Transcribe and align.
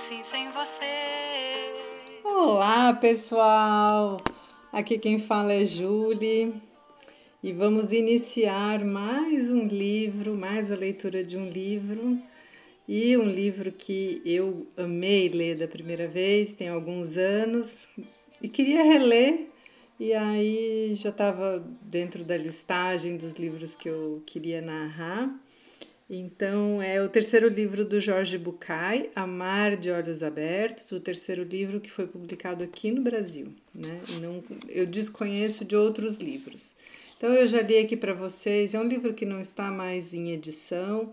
assim 0.00 0.22
sem 0.22 0.50
você. 0.52 1.74
Olá, 2.24 2.94
pessoal! 2.94 4.16
Aqui 4.72 4.98
quem 4.98 5.18
fala 5.18 5.52
é 5.52 5.66
Julie 5.66 6.54
e 7.42 7.52
vamos 7.52 7.92
iniciar 7.92 8.82
mais 8.82 9.50
um 9.50 9.66
livro, 9.66 10.34
mais 10.34 10.72
a 10.72 10.74
leitura 10.74 11.22
de 11.22 11.36
um 11.36 11.50
livro 11.50 12.18
e 12.88 13.14
um 13.18 13.28
livro 13.28 13.70
que 13.70 14.22
eu 14.24 14.66
amei 14.74 15.28
ler 15.28 15.58
da 15.58 15.68
primeira 15.68 16.08
vez, 16.08 16.54
tem 16.54 16.70
alguns 16.70 17.18
anos 17.18 17.90
e 18.40 18.48
queria 18.48 18.82
reler 18.82 19.48
e 19.98 20.14
aí 20.14 20.94
já 20.94 21.10
estava 21.10 21.62
dentro 21.82 22.24
da 22.24 22.38
listagem 22.38 23.18
dos 23.18 23.34
livros 23.34 23.76
que 23.76 23.90
eu 23.90 24.22
queria 24.24 24.62
narrar. 24.62 25.30
Então, 26.12 26.82
é 26.82 27.00
o 27.00 27.08
terceiro 27.08 27.46
livro 27.46 27.84
do 27.84 28.00
Jorge 28.00 28.36
Bucay, 28.36 29.12
Amar 29.14 29.76
de 29.76 29.92
Olhos 29.92 30.24
Abertos, 30.24 30.90
o 30.90 30.98
terceiro 30.98 31.44
livro 31.44 31.80
que 31.80 31.88
foi 31.88 32.04
publicado 32.04 32.64
aqui 32.64 32.90
no 32.90 33.00
Brasil. 33.00 33.54
Né? 33.72 34.00
Não, 34.20 34.42
eu 34.68 34.84
desconheço 34.86 35.64
de 35.64 35.76
outros 35.76 36.16
livros. 36.16 36.74
Então, 37.16 37.32
eu 37.32 37.46
já 37.46 37.62
li 37.62 37.78
aqui 37.78 37.96
para 37.96 38.12
vocês. 38.12 38.74
É 38.74 38.80
um 38.80 38.88
livro 38.88 39.14
que 39.14 39.24
não 39.24 39.40
está 39.40 39.70
mais 39.70 40.12
em 40.12 40.32
edição, 40.32 41.12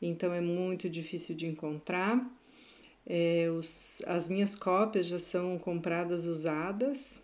então 0.00 0.32
é 0.32 0.40
muito 0.40 0.88
difícil 0.88 1.34
de 1.34 1.48
encontrar. 1.48 2.24
É, 3.04 3.50
os, 3.50 4.02
as 4.06 4.28
minhas 4.28 4.54
cópias 4.54 5.06
já 5.06 5.18
são 5.18 5.58
compradas 5.58 6.26
usadas, 6.26 7.20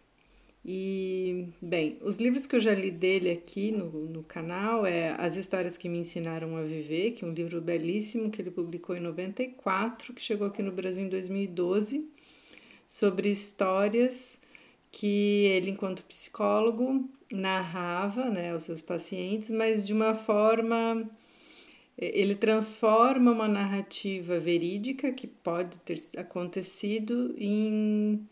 e, 0.64 1.48
bem, 1.60 1.98
os 2.00 2.16
livros 2.16 2.46
que 2.46 2.56
eu 2.56 2.60
já 2.60 2.74
li 2.74 2.90
dele 2.90 3.30
aqui 3.30 3.70
no, 3.70 3.90
no 4.08 4.22
canal 4.22 4.86
é 4.86 5.14
As 5.18 5.36
Histórias 5.36 5.76
que 5.76 5.90
Me 5.90 5.98
Ensinaram 5.98 6.56
a 6.56 6.62
Viver, 6.62 7.10
que 7.10 7.22
é 7.22 7.28
um 7.28 7.34
livro 7.34 7.60
belíssimo 7.60 8.30
que 8.30 8.40
ele 8.40 8.50
publicou 8.50 8.96
em 8.96 9.00
94, 9.00 10.14
que 10.14 10.22
chegou 10.22 10.46
aqui 10.46 10.62
no 10.62 10.72
Brasil 10.72 11.04
em 11.04 11.08
2012, 11.10 12.08
sobre 12.88 13.28
histórias 13.28 14.40
que 14.90 15.44
ele, 15.46 15.70
enquanto 15.70 16.02
psicólogo, 16.04 17.10
narrava 17.30 18.30
né, 18.30 18.52
aos 18.52 18.62
seus 18.62 18.80
pacientes, 18.80 19.50
mas 19.50 19.86
de 19.86 19.92
uma 19.92 20.14
forma. 20.14 21.10
Ele 21.96 22.34
transforma 22.34 23.30
uma 23.30 23.46
narrativa 23.46 24.40
verídica 24.40 25.12
que 25.12 25.28
pode 25.28 25.78
ter 25.78 25.96
acontecido 26.16 27.32
em 27.38 28.26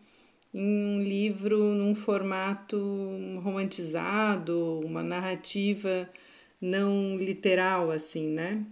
em 0.52 0.98
um 0.98 1.02
livro 1.02 1.58
num 1.74 1.94
formato 1.94 2.76
romantizado, 3.42 4.80
uma 4.84 5.02
narrativa 5.02 6.08
não 6.60 7.16
literal 7.16 7.90
assim, 7.90 8.28
né? 8.28 8.64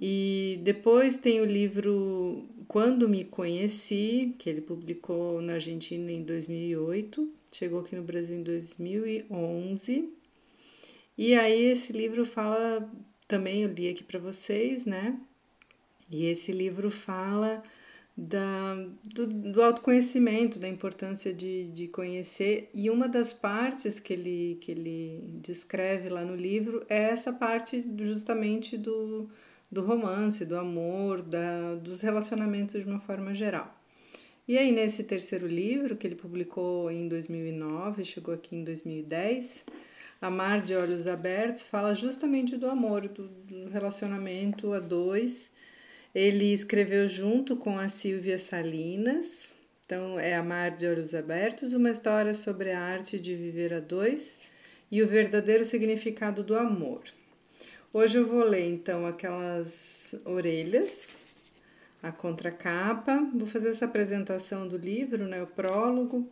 E 0.00 0.60
depois 0.62 1.16
tem 1.16 1.40
o 1.40 1.44
livro 1.44 2.46
Quando 2.68 3.08
Me 3.08 3.24
Conheci, 3.24 4.34
que 4.38 4.48
ele 4.48 4.60
publicou 4.60 5.40
na 5.40 5.54
Argentina 5.54 6.12
em 6.12 6.22
2008, 6.22 7.28
chegou 7.52 7.80
aqui 7.80 7.96
no 7.96 8.02
Brasil 8.02 8.38
em 8.38 8.42
2011. 8.42 10.08
E 11.16 11.34
aí 11.34 11.64
esse 11.64 11.92
livro 11.92 12.24
fala 12.24 12.88
também 13.26 13.62
eu 13.62 13.72
li 13.72 13.88
aqui 13.88 14.04
para 14.04 14.18
vocês, 14.18 14.84
né? 14.84 15.18
E 16.10 16.26
esse 16.26 16.52
livro 16.52 16.90
fala 16.90 17.62
da, 18.20 18.74
do, 19.14 19.28
do, 19.28 19.62
autoconhecimento, 19.62 20.58
da 20.58 20.68
importância 20.68 21.32
de, 21.32 21.70
de 21.70 21.86
conhecer. 21.86 22.68
E 22.74 22.90
uma 22.90 23.08
das 23.08 23.32
partes 23.32 24.00
que 24.00 24.12
ele, 24.12 24.58
que 24.60 24.72
ele 24.72 25.38
descreve 25.40 26.08
lá 26.08 26.24
no 26.24 26.34
livro 26.34 26.84
é 26.88 27.10
essa 27.10 27.32
parte 27.32 27.88
justamente 28.00 28.76
do, 28.76 29.30
do 29.70 29.82
romance, 29.82 30.44
do 30.44 30.56
amor, 30.56 31.22
da, 31.22 31.76
dos 31.76 32.00
relacionamentos 32.00 32.82
de 32.82 32.90
uma 32.90 32.98
forma 32.98 33.32
geral. 33.32 33.72
E 34.48 34.58
aí, 34.58 34.72
nesse 34.72 35.04
terceiro 35.04 35.46
livro, 35.46 35.94
que 35.94 36.04
ele 36.04 36.16
publicou 36.16 36.90
em 36.90 37.06
2009, 37.06 38.04
chegou 38.04 38.34
aqui 38.34 38.56
em 38.56 38.64
2010, 38.64 39.64
Amar 40.20 40.62
de 40.62 40.74
Olhos 40.74 41.06
Abertos, 41.06 41.62
fala 41.62 41.94
justamente 41.94 42.56
do 42.56 42.68
amor, 42.68 43.06
do, 43.06 43.28
do 43.28 43.68
relacionamento 43.68 44.72
a 44.72 44.80
dois 44.80 45.52
ele 46.18 46.52
escreveu 46.52 47.06
junto 47.06 47.54
com 47.54 47.78
a 47.78 47.88
Silvia 47.88 48.40
Salinas, 48.40 49.54
então 49.86 50.18
é 50.18 50.34
Amar 50.34 50.72
de 50.72 50.84
Olhos 50.84 51.14
Abertos, 51.14 51.74
uma 51.74 51.92
história 51.92 52.34
sobre 52.34 52.72
a 52.72 52.80
arte 52.80 53.20
de 53.20 53.36
viver 53.36 53.72
a 53.72 53.78
dois 53.78 54.36
e 54.90 55.00
o 55.00 55.06
verdadeiro 55.06 55.64
significado 55.64 56.42
do 56.42 56.56
amor. 56.56 57.04
Hoje 57.92 58.18
eu 58.18 58.26
vou 58.26 58.42
ler 58.42 58.66
então 58.68 59.06
aquelas 59.06 60.12
orelhas, 60.24 61.18
a 62.02 62.10
contracapa, 62.10 63.24
vou 63.32 63.46
fazer 63.46 63.68
essa 63.68 63.84
apresentação 63.84 64.66
do 64.66 64.76
livro, 64.76 65.24
né, 65.24 65.40
o 65.40 65.46
prólogo, 65.46 66.28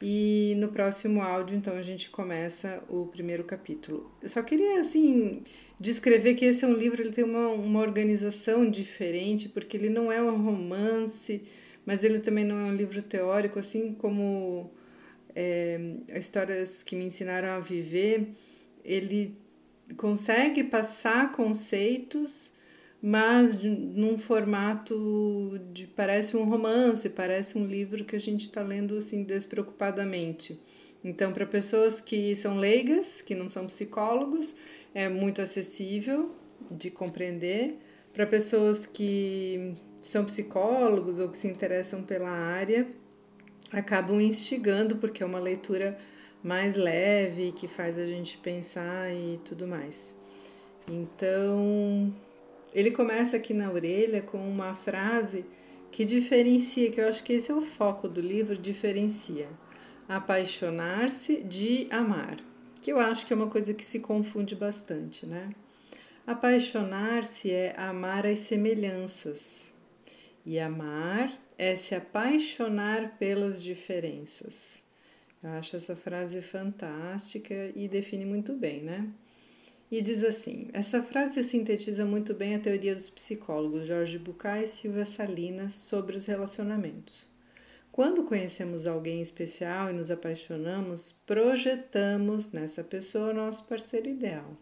e 0.00 0.54
no 0.58 0.68
próximo 0.68 1.22
áudio 1.22 1.56
então 1.56 1.76
a 1.76 1.82
gente 1.82 2.10
começa 2.10 2.82
o 2.88 3.06
primeiro 3.06 3.44
capítulo. 3.44 4.10
Eu 4.22 4.28
só 4.28 4.42
queria 4.42 4.80
assim 4.80 5.42
descrever 5.78 6.34
que 6.34 6.44
esse 6.44 6.64
é 6.64 6.68
um 6.68 6.74
livro, 6.74 7.02
ele 7.02 7.10
tem 7.12 7.24
uma, 7.24 7.48
uma 7.48 7.80
organização 7.80 8.68
diferente, 8.68 9.48
porque 9.48 9.76
ele 9.76 9.88
não 9.88 10.10
é 10.10 10.22
um 10.22 10.42
romance, 10.42 11.42
mas 11.84 12.04
ele 12.04 12.20
também 12.20 12.44
não 12.44 12.58
é 12.58 12.64
um 12.64 12.74
livro 12.74 13.02
teórico, 13.02 13.58
assim 13.58 13.92
como 13.92 14.70
é, 15.34 15.78
Histórias 16.16 16.82
que 16.82 16.96
me 16.96 17.04
ensinaram 17.04 17.48
a 17.48 17.60
viver, 17.60 18.28
ele 18.84 19.36
consegue 19.96 20.64
passar 20.64 21.32
conceitos, 21.32 22.53
mas 23.06 23.62
num 23.62 24.16
formato 24.16 25.60
de 25.74 25.86
parece 25.86 26.38
um 26.38 26.44
romance, 26.44 27.10
parece 27.10 27.58
um 27.58 27.66
livro 27.66 28.02
que 28.02 28.16
a 28.16 28.18
gente 28.18 28.40
está 28.40 28.62
lendo 28.62 28.96
assim 28.96 29.24
despreocupadamente. 29.24 30.58
Então, 31.04 31.30
para 31.30 31.44
pessoas 31.44 32.00
que 32.00 32.34
são 32.34 32.56
leigas, 32.56 33.20
que 33.20 33.34
não 33.34 33.50
são 33.50 33.66
psicólogos, 33.66 34.54
é 34.94 35.06
muito 35.06 35.42
acessível 35.42 36.34
de 36.70 36.90
compreender. 36.90 37.76
Para 38.10 38.26
pessoas 38.26 38.86
que 38.86 39.74
são 40.00 40.24
psicólogos 40.24 41.18
ou 41.18 41.28
que 41.28 41.36
se 41.36 41.46
interessam 41.46 42.02
pela 42.02 42.30
área, 42.30 42.88
acabam 43.70 44.18
instigando, 44.18 44.96
porque 44.96 45.22
é 45.22 45.26
uma 45.26 45.40
leitura 45.40 45.98
mais 46.42 46.74
leve, 46.74 47.52
que 47.52 47.68
faz 47.68 47.98
a 47.98 48.06
gente 48.06 48.38
pensar 48.38 49.12
e 49.12 49.38
tudo 49.44 49.66
mais. 49.66 50.16
Então, 50.90 52.10
ele 52.74 52.90
começa 52.90 53.36
aqui 53.36 53.54
na 53.54 53.70
orelha 53.70 54.20
com 54.20 54.38
uma 54.38 54.74
frase 54.74 55.44
que 55.90 56.04
diferencia, 56.04 56.90
que 56.90 57.00
eu 57.00 57.08
acho 57.08 57.22
que 57.22 57.34
esse 57.34 57.50
é 57.50 57.54
o 57.54 57.62
foco 57.62 58.08
do 58.08 58.20
livro, 58.20 58.56
diferencia 58.56 59.48
apaixonar-se 60.06 61.42
de 61.42 61.86
amar 61.90 62.36
que 62.84 62.92
eu 62.92 63.00
acho 63.00 63.26
que 63.26 63.32
é 63.32 63.36
uma 63.36 63.48
coisa 63.48 63.72
que 63.72 63.82
se 63.82 63.98
confunde 63.98 64.54
bastante, 64.54 65.24
né? 65.24 65.54
Apaixonar-se 66.26 67.50
é 67.50 67.74
amar 67.78 68.26
as 68.26 68.40
semelhanças, 68.40 69.72
e 70.44 70.60
amar 70.60 71.32
é 71.56 71.76
se 71.76 71.94
apaixonar 71.94 73.16
pelas 73.16 73.62
diferenças. 73.62 74.82
Eu 75.42 75.48
acho 75.52 75.76
essa 75.76 75.96
frase 75.96 76.42
fantástica 76.42 77.72
e 77.74 77.88
define 77.88 78.26
muito 78.26 78.52
bem, 78.52 78.82
né? 78.82 79.08
E 79.90 80.00
diz 80.00 80.24
assim: 80.24 80.68
essa 80.72 81.02
frase 81.02 81.44
sintetiza 81.44 82.04
muito 82.04 82.34
bem 82.34 82.54
a 82.54 82.58
teoria 82.58 82.94
dos 82.94 83.10
psicólogos 83.10 83.86
Jorge 83.86 84.18
Bucay 84.18 84.64
e 84.64 84.68
Silvia 84.68 85.06
Salinas 85.06 85.74
sobre 85.74 86.16
os 86.16 86.24
relacionamentos. 86.24 87.28
Quando 87.92 88.24
conhecemos 88.24 88.88
alguém 88.88 89.22
especial 89.22 89.88
e 89.88 89.92
nos 89.92 90.10
apaixonamos, 90.10 91.14
projetamos 91.24 92.50
nessa 92.50 92.82
pessoa 92.82 93.32
nosso 93.32 93.66
parceiro 93.66 94.08
ideal. 94.08 94.56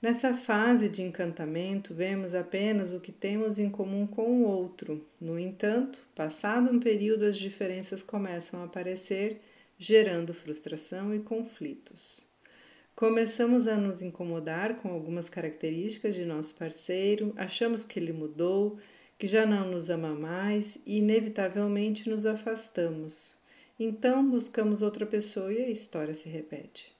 Nessa 0.00 0.32
fase 0.32 0.88
de 0.88 1.02
encantamento, 1.02 1.92
vemos 1.92 2.32
apenas 2.32 2.92
o 2.92 3.00
que 3.00 3.12
temos 3.12 3.58
em 3.58 3.68
comum 3.68 4.06
com 4.06 4.22
o 4.22 4.44
outro. 4.44 5.04
No 5.20 5.38
entanto, 5.38 6.06
passado 6.14 6.70
um 6.70 6.78
período, 6.78 7.24
as 7.24 7.36
diferenças 7.36 8.02
começam 8.02 8.62
a 8.62 8.64
aparecer, 8.64 9.40
gerando 9.76 10.32
frustração 10.32 11.14
e 11.14 11.18
conflitos. 11.18 12.29
Começamos 13.00 13.66
a 13.66 13.78
nos 13.78 14.02
incomodar 14.02 14.76
com 14.76 14.90
algumas 14.90 15.26
características 15.30 16.14
de 16.14 16.26
nosso 16.26 16.54
parceiro, 16.56 17.32
achamos 17.34 17.82
que 17.82 17.98
ele 17.98 18.12
mudou 18.12 18.76
que 19.18 19.26
já 19.26 19.46
não 19.46 19.70
nos 19.70 19.88
ama 19.88 20.14
mais 20.14 20.78
e 20.84 20.98
inevitavelmente 20.98 22.10
nos 22.10 22.26
afastamos. 22.26 23.34
Então 23.78 24.28
buscamos 24.28 24.82
outra 24.82 25.06
pessoa 25.06 25.50
e 25.50 25.62
a 25.62 25.70
história 25.70 26.12
se 26.12 26.28
repete. 26.28 26.94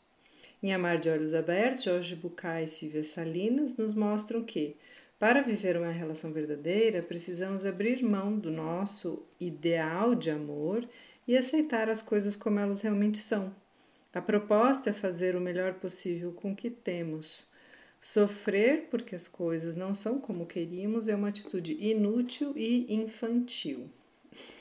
Em 0.62 0.72
Amar 0.72 0.98
de 0.98 1.10
Olhos 1.10 1.34
Abertos, 1.34 1.82
Jorge 1.82 2.16
Bucay 2.16 2.64
e 2.64 2.68
Silvia 2.68 3.04
Salinas 3.04 3.76
nos 3.76 3.92
mostram 3.92 4.42
que, 4.42 4.78
para 5.18 5.42
viver 5.42 5.76
uma 5.76 5.90
relação 5.90 6.32
verdadeira, 6.32 7.02
precisamos 7.02 7.66
abrir 7.66 8.02
mão 8.02 8.38
do 8.38 8.50
nosso 8.50 9.22
ideal 9.38 10.14
de 10.14 10.30
amor 10.30 10.82
e 11.28 11.36
aceitar 11.36 11.90
as 11.90 12.00
coisas 12.00 12.36
como 12.36 12.58
elas 12.58 12.80
realmente 12.80 13.18
são. 13.18 13.54
A 14.12 14.20
proposta 14.20 14.90
é 14.90 14.92
fazer 14.92 15.36
o 15.36 15.40
melhor 15.40 15.74
possível 15.74 16.32
com 16.32 16.52
o 16.52 16.56
que 16.56 16.70
temos, 16.70 17.46
Sofrer 18.00 18.88
porque 18.90 19.14
as 19.14 19.28
coisas 19.28 19.76
não 19.76 19.92
são 19.94 20.18
como 20.18 20.46
queríamos 20.46 21.06
é 21.06 21.14
uma 21.14 21.28
atitude 21.28 21.76
inútil 21.78 22.54
e 22.56 22.86
infantil. 22.94 23.90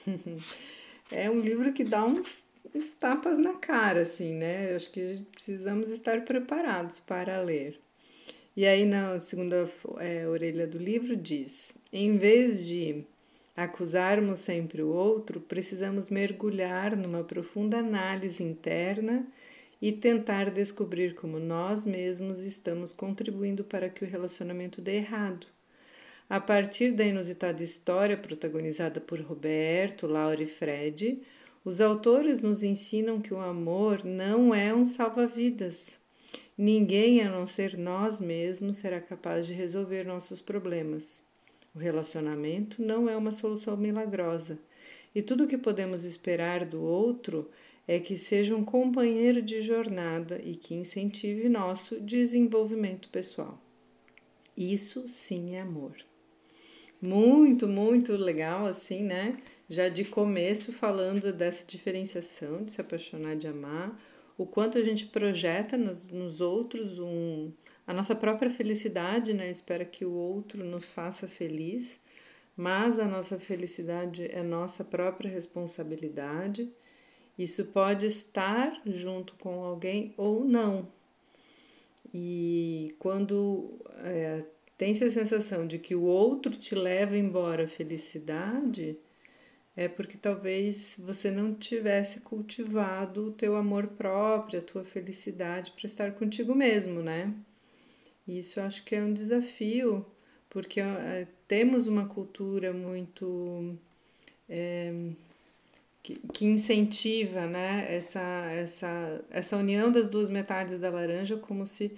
é 1.09 1.29
um 1.31 1.39
livro 1.39 1.71
que 1.71 1.85
dá 1.85 2.03
uns, 2.03 2.45
uns 2.75 2.93
tapas 2.93 3.39
na 3.39 3.53
cara, 3.53 4.01
assim, 4.01 4.33
né? 4.33 4.75
Acho 4.75 4.91
que 4.91 5.21
precisamos 5.31 5.89
estar 5.89 6.25
preparados 6.25 6.99
para 6.99 7.41
ler. 7.41 7.79
E 8.57 8.65
aí, 8.65 8.83
na 8.83 9.21
segunda 9.21 9.69
é, 9.99 10.27
orelha 10.27 10.67
do 10.67 10.77
livro, 10.77 11.15
diz: 11.15 11.73
em 11.93 12.17
vez 12.17 12.67
de 12.67 13.05
acusarmos 13.63 14.39
sempre 14.39 14.81
o 14.81 14.87
outro, 14.87 15.41
precisamos 15.41 16.09
mergulhar 16.09 16.97
numa 16.97 17.23
profunda 17.25 17.79
análise 17.79 18.41
interna 18.41 19.27
e 19.81 19.91
tentar 19.91 20.49
descobrir 20.49 21.13
como 21.13 21.39
nós 21.39 21.83
mesmos 21.83 22.41
estamos 22.41 22.93
contribuindo 22.93 23.63
para 23.63 23.89
que 23.89 24.05
o 24.05 24.07
relacionamento 24.07 24.81
dê 24.81 24.95
errado. 24.95 25.45
A 26.29 26.39
partir 26.39 26.91
da 26.93 27.03
inusitada 27.03 27.61
história 27.61 28.15
protagonizada 28.15 29.01
por 29.01 29.19
Roberto, 29.19 30.07
Laura 30.07 30.41
e 30.41 30.47
Fred, 30.47 31.21
os 31.65 31.81
autores 31.81 32.41
nos 32.41 32.63
ensinam 32.63 33.19
que 33.19 33.33
o 33.33 33.41
amor 33.41 34.05
não 34.05 34.55
é 34.55 34.73
um 34.73 34.85
salva-vidas. 34.85 35.99
Ninguém 36.57 37.21
a 37.21 37.29
não 37.29 37.45
ser 37.45 37.77
nós 37.77 38.21
mesmos 38.21 38.77
será 38.77 39.01
capaz 39.01 39.45
de 39.45 39.53
resolver 39.53 40.05
nossos 40.05 40.39
problemas. 40.39 41.28
O 41.73 41.79
relacionamento 41.79 42.81
não 42.81 43.09
é 43.09 43.15
uma 43.15 43.31
solução 43.31 43.77
milagrosa, 43.77 44.59
e 45.13 45.21
tudo 45.21 45.43
o 45.43 45.47
que 45.47 45.57
podemos 45.57 46.03
esperar 46.03 46.65
do 46.65 46.81
outro 46.81 47.49
é 47.87 47.99
que 47.99 48.17
seja 48.17 48.55
um 48.55 48.63
companheiro 48.63 49.41
de 49.41 49.61
jornada 49.61 50.39
e 50.43 50.55
que 50.55 50.75
incentive 50.75 51.49
nosso 51.49 51.99
desenvolvimento 51.99 53.09
pessoal. 53.09 53.59
Isso 54.55 55.07
sim 55.07 55.55
é 55.55 55.61
amor. 55.61 55.95
Muito, 57.01 57.67
muito 57.67 58.15
legal, 58.15 58.65
assim, 58.65 59.01
né? 59.01 59.39
Já 59.67 59.89
de 59.89 60.03
começo 60.03 60.71
falando 60.73 61.31
dessa 61.31 61.65
diferenciação 61.65 62.63
de 62.63 62.73
se 62.73 62.81
apaixonar 62.81 63.35
de 63.35 63.47
amar, 63.47 63.99
o 64.37 64.45
quanto 64.45 64.77
a 64.77 64.83
gente 64.83 65.05
projeta 65.05 65.77
nos, 65.77 66.07
nos 66.09 66.41
outros 66.41 66.99
um, 66.99 67.51
a 67.89 67.93
nossa 67.93 68.15
própria 68.15 68.49
felicidade, 68.49 69.33
né? 69.33 69.49
Espera 69.49 69.83
que 69.83 70.05
o 70.05 70.13
outro 70.13 70.63
nos 70.63 70.89
faça 70.89 71.27
feliz, 71.27 71.99
mas 72.55 72.99
a 72.99 73.05
nossa 73.05 73.39
felicidade 73.39 74.29
é 74.31 74.43
nossa 74.43 74.83
própria 74.83 75.29
responsabilidade 75.29 76.71
isso 77.39 77.67
pode 77.67 78.05
estar 78.05 78.81
junto 78.85 79.33
com 79.35 79.63
alguém 79.63 80.13
ou 80.17 80.43
não. 80.43 80.85
E 82.13 82.93
quando 82.99 83.79
é, 84.03 84.43
tem-se 84.77 85.05
a 85.05 85.11
sensação 85.11 85.65
de 85.65 85.79
que 85.79 85.95
o 85.95 86.03
outro 86.03 86.51
te 86.51 86.75
leva 86.75 87.17
embora 87.17 87.63
a 87.63 87.67
felicidade, 87.67 88.97
é 89.73 89.87
porque 89.87 90.17
talvez 90.17 90.97
você 90.99 91.31
não 91.31 91.53
tivesse 91.53 92.19
cultivado 92.19 93.27
o 93.27 93.31
teu 93.31 93.55
amor 93.55 93.87
próprio, 93.87 94.59
a 94.59 94.61
tua 94.61 94.83
felicidade 94.83 95.71
para 95.71 95.85
estar 95.85 96.11
contigo 96.15 96.53
mesmo, 96.53 97.01
né? 97.01 97.33
Isso 98.37 98.61
acho 98.61 98.83
que 98.83 98.95
é 98.95 99.01
um 99.01 99.13
desafio, 99.13 100.05
porque 100.49 100.79
é, 100.79 101.27
temos 101.47 101.87
uma 101.87 102.05
cultura 102.05 102.71
muito. 102.71 103.75
É, 104.47 104.93
que, 106.01 106.15
que 106.33 106.45
incentiva 106.45 107.45
né, 107.45 107.85
essa, 107.89 108.19
essa, 108.51 109.21
essa 109.29 109.57
união 109.57 109.91
das 109.91 110.07
duas 110.07 110.29
metades 110.29 110.79
da 110.79 110.89
laranja 110.89 111.37
como 111.37 111.65
se 111.65 111.91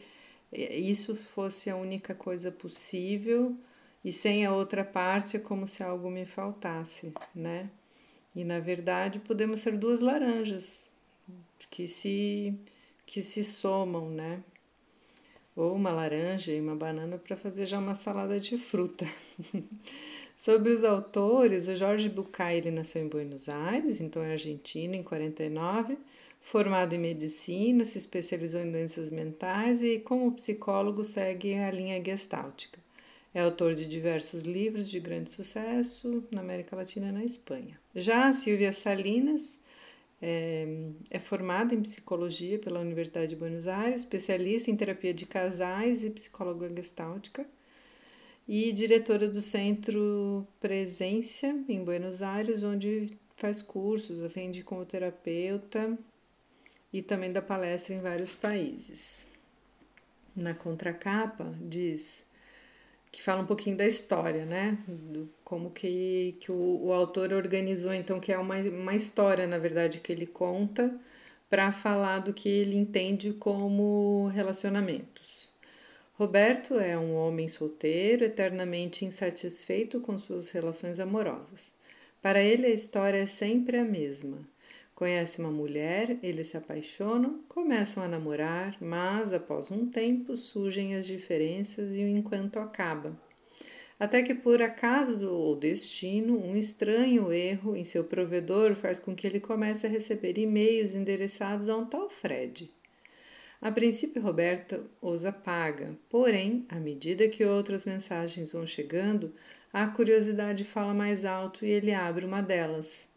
isso 0.52 1.16
fosse 1.16 1.70
a 1.70 1.76
única 1.76 2.14
coisa 2.14 2.52
possível 2.52 3.56
e 4.04 4.12
sem 4.12 4.46
a 4.46 4.54
outra 4.54 4.84
parte 4.84 5.38
é 5.38 5.40
como 5.40 5.66
se 5.66 5.84
algo 5.84 6.10
me 6.10 6.26
faltasse, 6.26 7.14
né? 7.34 7.70
E 8.36 8.44
na 8.44 8.60
verdade 8.60 9.20
podemos 9.20 9.60
ser 9.60 9.78
duas 9.78 10.02
laranjas 10.02 10.92
que 11.70 11.88
se 11.88 12.54
que 13.06 13.22
se 13.22 13.44
somam, 13.44 14.10
né? 14.10 14.44
Ou 15.56 15.76
uma 15.76 15.92
laranja 15.92 16.52
e 16.52 16.62
uma 16.62 16.76
banana 16.76 17.18
para 17.18 17.36
fazer 17.36 17.66
já 17.66 17.80
uma 17.80 17.96
salada 17.96 18.40
de 18.40 18.58
fruta. 18.58 19.06
Sobre 20.38 20.72
os 20.72 20.84
autores, 20.84 21.68
o 21.68 21.76
Jorge 21.76 22.10
Bucay 22.10 22.58
ele 22.58 22.72
nasceu 22.72 23.04
em 23.04 23.08
Buenos 23.08 23.48
Aires, 23.48 24.02
então 24.02 24.24
é 24.24 24.32
argentino, 24.32 24.96
em 24.96 25.04
49, 25.04 25.98
formado 26.40 26.94
em 26.94 26.98
medicina, 26.98 27.86
se 27.86 28.00
especializou 28.00 28.60
em 28.62 28.72
doenças 28.72 29.12
mentais 29.12 29.84
e, 29.84 30.00
como 30.00 30.32
psicólogo, 30.32 31.04
segue 31.04 31.54
a 31.54 31.70
linha 31.70 32.04
gestáltica. 32.04 32.80
É 33.34 33.42
autor 33.42 33.76
de 33.76 33.86
diversos 33.86 34.42
livros 34.42 34.90
de 34.90 35.00
grande 35.00 35.30
sucesso 35.30 36.24
na 36.32 36.42
América 36.42 36.76
Latina 36.76 37.10
e 37.10 37.12
na 37.12 37.24
Espanha. 37.24 37.80
Já 37.96 38.28
a 38.28 38.34
Silvia 38.34 38.74
Salinas 38.74 39.58
é, 40.22 40.68
é 41.10 41.20
formada 41.20 41.74
em 41.74 41.82
psicologia 41.82 42.60
pela 42.60 42.80
Universidade 42.80 43.30
de 43.30 43.36
Buenos 43.36 43.68
Aires, 43.68 44.02
especialista 44.02 44.70
em 44.70 44.76
terapia 44.76 45.14
de 45.14 45.26
casais 45.26 46.04
e 46.04 46.10
psicóloga 46.10 46.70
gestáltica 46.76 47.46
e 48.48 48.72
diretora 48.72 49.28
do 49.28 49.42
Centro 49.42 50.46
Presença 50.60 51.48
em 51.68 51.84
Buenos 51.84 52.22
Aires, 52.22 52.64
onde 52.64 53.08
faz 53.36 53.62
cursos, 53.62 54.22
atende 54.22 54.64
como 54.64 54.86
terapeuta 54.86 55.98
e 56.94 57.02
também 57.02 57.32
dá 57.32 57.42
palestra 57.42 57.96
em 57.96 58.02
vários 58.02 58.36
países. 58.36 59.28
Na 60.36 60.54
contracapa 60.54 61.56
diz 61.62 62.26
que 63.12 63.22
fala 63.22 63.42
um 63.42 63.46
pouquinho 63.46 63.76
da 63.76 63.86
história, 63.86 64.46
né? 64.46 64.78
Do, 64.88 65.30
como 65.52 65.70
que, 65.70 66.38
que 66.40 66.50
o, 66.50 66.86
o 66.86 66.94
autor 66.94 67.34
organizou, 67.34 67.94
então, 67.94 68.22
que 68.22 68.32
é 68.32 68.38
uma, 68.38 68.56
uma 68.56 68.96
história, 68.96 69.46
na 69.46 69.58
verdade, 69.58 70.00
que 70.00 70.10
ele 70.10 70.26
conta 70.26 70.98
para 71.50 71.74
falar 71.74 72.20
do 72.20 72.34
que 72.34 72.48
ele 72.48 72.78
entende 72.78 73.34
como 73.34 74.28
relacionamentos. 74.34 75.52
Roberto 76.14 76.76
é 76.76 76.98
um 76.98 77.16
homem 77.16 77.50
solteiro, 77.50 78.24
eternamente 78.24 79.04
insatisfeito 79.04 80.00
com 80.00 80.18
suas 80.18 80.52
relações 80.52 81.02
amorosas. 81.02 81.74
Para 82.22 82.42
ele, 82.42 82.68
a 82.68 82.70
história 82.70 83.18
é 83.18 83.28
sempre 83.28 83.78
a 83.78 83.84
mesma. 83.84 84.38
Conhece 84.96 85.42
uma 85.42 85.52
mulher, 85.52 86.18
eles 86.24 86.48
se 86.48 86.56
apaixonam, 86.56 87.42
começam 87.50 88.02
a 88.02 88.08
namorar, 88.08 88.78
mas 88.80 89.34
após 89.34 89.70
um 89.70 89.86
tempo 89.86 90.38
surgem 90.38 90.96
as 90.96 91.06
diferenças 91.06 91.94
e 91.94 92.02
o 92.06 92.08
encanto 92.08 92.58
acaba. 92.58 93.20
Até 94.02 94.24
que, 94.24 94.34
por 94.34 94.64
acaso 94.64 95.30
ou 95.32 95.56
destino, 95.56 96.36
um 96.44 96.58
estranho 96.58 97.32
erro 97.32 97.76
em 97.76 97.84
seu 97.84 98.04
provedor 98.04 98.74
faz 98.74 98.98
com 98.98 99.14
que 99.14 99.28
ele 99.28 99.40
comece 99.40 99.86
a 99.86 99.90
receber 99.92 100.40
e-mails 100.40 100.96
endereçados 100.96 101.70
a 101.70 101.78
um 101.78 101.86
tal 101.86 102.10
Fred. 102.10 102.68
A 103.62 103.72
princípio, 103.72 104.20
Roberta 104.20 104.82
os 105.00 105.24
apaga, 105.24 105.96
porém, 106.10 106.66
à 106.68 106.78
medida 106.78 107.30
que 107.30 107.46
outras 107.46 107.86
mensagens 107.86 108.54
vão 108.54 108.66
chegando, 108.66 109.36
a 109.72 109.86
curiosidade 109.86 110.64
fala 110.64 110.96
mais 110.96 111.24
alto 111.24 111.64
e 111.64 111.70
ele 111.70 111.94
abre 111.94 112.26
uma 112.26 112.42
delas. 112.42 113.08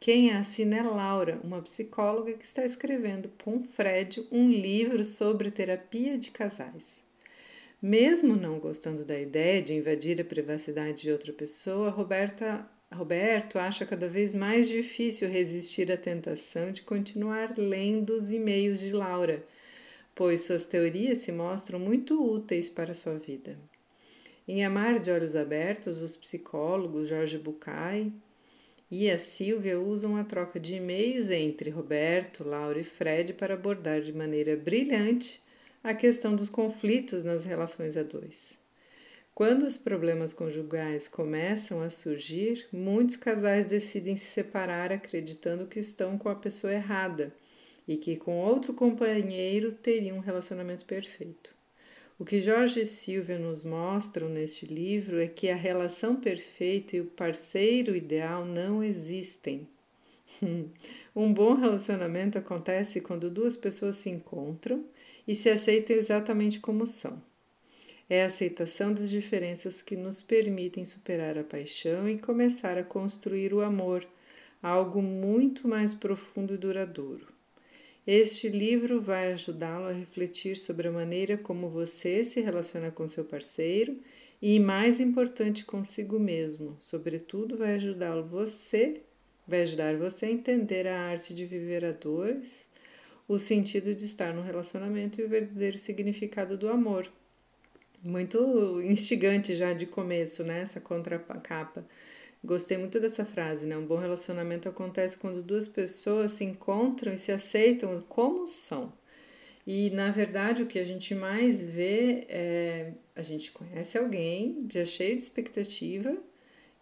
Quem 0.00 0.32
assina 0.32 0.78
é 0.78 0.82
Laura, 0.82 1.38
uma 1.44 1.62
psicóloga 1.62 2.32
que 2.32 2.44
está 2.44 2.64
escrevendo 2.64 3.30
com 3.44 3.62
Fred 3.62 4.26
um 4.32 4.50
livro 4.50 5.04
sobre 5.04 5.52
terapia 5.52 6.18
de 6.18 6.32
casais. 6.32 7.01
Mesmo 7.82 8.36
não 8.36 8.60
gostando 8.60 9.04
da 9.04 9.20
ideia 9.20 9.60
de 9.60 9.74
invadir 9.74 10.20
a 10.20 10.24
privacidade 10.24 11.02
de 11.02 11.10
outra 11.10 11.32
pessoa, 11.32 11.90
Roberta, 11.90 12.64
Roberto 12.92 13.58
acha 13.58 13.84
cada 13.84 14.08
vez 14.08 14.34
mais 14.34 14.68
difícil 14.68 15.28
resistir 15.28 15.90
à 15.90 15.96
tentação 15.96 16.70
de 16.70 16.82
continuar 16.82 17.58
lendo 17.58 18.10
os 18.14 18.30
e-mails 18.30 18.78
de 18.80 18.92
Laura 18.92 19.44
pois 20.14 20.42
suas 20.42 20.64
teorias 20.64 21.18
se 21.18 21.32
mostram 21.32 21.78
muito 21.78 22.22
úteis 22.22 22.68
para 22.68 22.94
sua 22.94 23.18
vida. 23.18 23.58
Em 24.46 24.64
Amar 24.64 24.98
de 24.98 25.10
Olhos 25.10 25.34
Abertos, 25.36 26.02
os 26.02 26.16
psicólogos 26.16 27.08
Jorge 27.08 27.38
Bucay 27.38 28.12
e 28.90 29.10
a 29.10 29.18
Silvia 29.18 29.80
usam 29.80 30.16
a 30.16 30.24
troca 30.24 30.60
de 30.60 30.74
e-mails 30.74 31.30
entre 31.30 31.70
Roberto, 31.70 32.44
Laura 32.44 32.78
e 32.78 32.84
Fred 32.84 33.32
para 33.32 33.54
abordar 33.54 34.02
de 34.02 34.12
maneira 34.12 34.56
brilhante 34.56 35.40
a 35.84 35.92
questão 35.92 36.36
dos 36.36 36.48
conflitos 36.48 37.24
nas 37.24 37.44
relações 37.44 37.96
a 37.96 38.04
dois. 38.04 38.56
Quando 39.34 39.64
os 39.64 39.76
problemas 39.76 40.32
conjugais 40.32 41.08
começam 41.08 41.82
a 41.82 41.90
surgir, 41.90 42.68
muitos 42.70 43.16
casais 43.16 43.66
decidem 43.66 44.16
se 44.16 44.26
separar 44.26 44.92
acreditando 44.92 45.66
que 45.66 45.80
estão 45.80 46.16
com 46.16 46.28
a 46.28 46.34
pessoa 46.34 46.72
errada 46.72 47.34
e 47.88 47.96
que 47.96 48.16
com 48.16 48.38
outro 48.38 48.72
companheiro 48.72 49.72
teria 49.72 50.14
um 50.14 50.20
relacionamento 50.20 50.84
perfeito. 50.84 51.52
O 52.16 52.24
que 52.24 52.40
Jorge 52.40 52.82
e 52.82 52.86
Silvia 52.86 53.38
nos 53.38 53.64
mostram 53.64 54.28
neste 54.28 54.66
livro 54.66 55.18
é 55.18 55.26
que 55.26 55.50
a 55.50 55.56
relação 55.56 56.14
perfeita 56.14 56.96
e 56.96 57.00
o 57.00 57.06
parceiro 57.06 57.96
ideal 57.96 58.44
não 58.44 58.84
existem. 58.84 59.66
um 61.14 61.32
bom 61.32 61.54
relacionamento 61.54 62.38
acontece 62.38 63.00
quando 63.00 63.30
duas 63.30 63.56
pessoas 63.56 63.96
se 63.96 64.10
encontram 64.10 64.84
e 65.26 65.34
se 65.34 65.50
aceitam 65.50 65.96
exatamente 65.96 66.60
como 66.60 66.86
são. 66.86 67.22
É 68.08 68.22
a 68.22 68.26
aceitação 68.26 68.92
das 68.92 69.08
diferenças 69.08 69.80
que 69.80 69.96
nos 69.96 70.22
permitem 70.22 70.84
superar 70.84 71.38
a 71.38 71.44
paixão 71.44 72.08
e 72.08 72.18
começar 72.18 72.76
a 72.76 72.84
construir 72.84 73.54
o 73.54 73.60
amor, 73.60 74.06
algo 74.62 75.00
muito 75.00 75.66
mais 75.66 75.94
profundo 75.94 76.54
e 76.54 76.58
duradouro. 76.58 77.26
Este 78.06 78.48
livro 78.48 79.00
vai 79.00 79.32
ajudá-lo 79.32 79.86
a 79.86 79.92
refletir 79.92 80.56
sobre 80.56 80.88
a 80.88 80.92
maneira 80.92 81.38
como 81.38 81.68
você 81.68 82.24
se 82.24 82.40
relaciona 82.40 82.90
com 82.90 83.06
seu 83.06 83.24
parceiro 83.24 83.96
e, 84.40 84.58
mais 84.58 84.98
importante, 84.98 85.64
consigo 85.64 86.18
mesmo. 86.18 86.74
Sobretudo, 86.80 87.56
vai 87.56 87.76
ajudá-lo 87.76 88.24
você, 88.26 89.02
vai 89.52 89.62
ajudar 89.62 89.96
você 89.96 90.26
a 90.26 90.30
entender 90.30 90.88
a 90.88 90.98
arte 90.98 91.34
de 91.34 91.44
viver 91.44 91.84
a 91.84 91.92
dois, 91.92 92.66
o 93.28 93.38
sentido 93.38 93.94
de 93.94 94.06
estar 94.06 94.32
no 94.32 94.42
relacionamento 94.42 95.20
e 95.20 95.24
o 95.24 95.28
verdadeiro 95.28 95.78
significado 95.78 96.56
do 96.56 96.68
amor 96.68 97.06
muito 98.02 98.80
instigante 98.82 99.54
já 99.54 99.72
de 99.72 99.86
começo, 99.86 100.42
né? 100.42 100.62
Essa 100.62 100.80
contracapa. 100.80 101.86
Gostei 102.44 102.76
muito 102.76 102.98
dessa 102.98 103.24
frase, 103.24 103.66
né? 103.66 103.76
Um 103.76 103.86
bom 103.86 103.98
relacionamento 103.98 104.68
acontece 104.68 105.16
quando 105.16 105.42
duas 105.42 105.68
pessoas 105.68 106.32
se 106.32 106.44
encontram 106.44 107.12
e 107.12 107.18
se 107.18 107.30
aceitam 107.30 108.00
como 108.08 108.46
são. 108.46 108.92
E 109.64 109.90
na 109.90 110.10
verdade 110.10 110.62
o 110.62 110.66
que 110.66 110.78
a 110.78 110.84
gente 110.84 111.14
mais 111.14 111.62
vê 111.62 112.26
é 112.28 112.92
a 113.14 113.22
gente 113.22 113.52
conhece 113.52 113.96
alguém 113.96 114.66
já 114.72 114.84
cheio 114.84 115.16
de 115.16 115.22
expectativa 115.22 116.16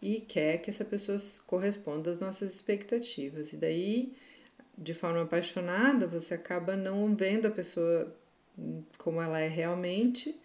e 0.02 0.21
quer 0.21 0.59
que 0.59 0.71
essa 0.71 0.85
pessoa 0.85 1.19
corresponda 1.47 2.11
às 2.11 2.19
nossas 2.19 2.54
expectativas. 2.54 3.52
E 3.52 3.57
daí, 3.57 4.12
de 4.76 4.95
forma 4.95 5.23
apaixonada, 5.23 6.07
você 6.07 6.35
acaba 6.35 6.76
não 6.76 7.14
vendo 7.14 7.47
a 7.47 7.50
pessoa 7.50 8.14
como 8.99 9.21
ela 9.21 9.38
é 9.38 9.49
realmente 9.49 10.38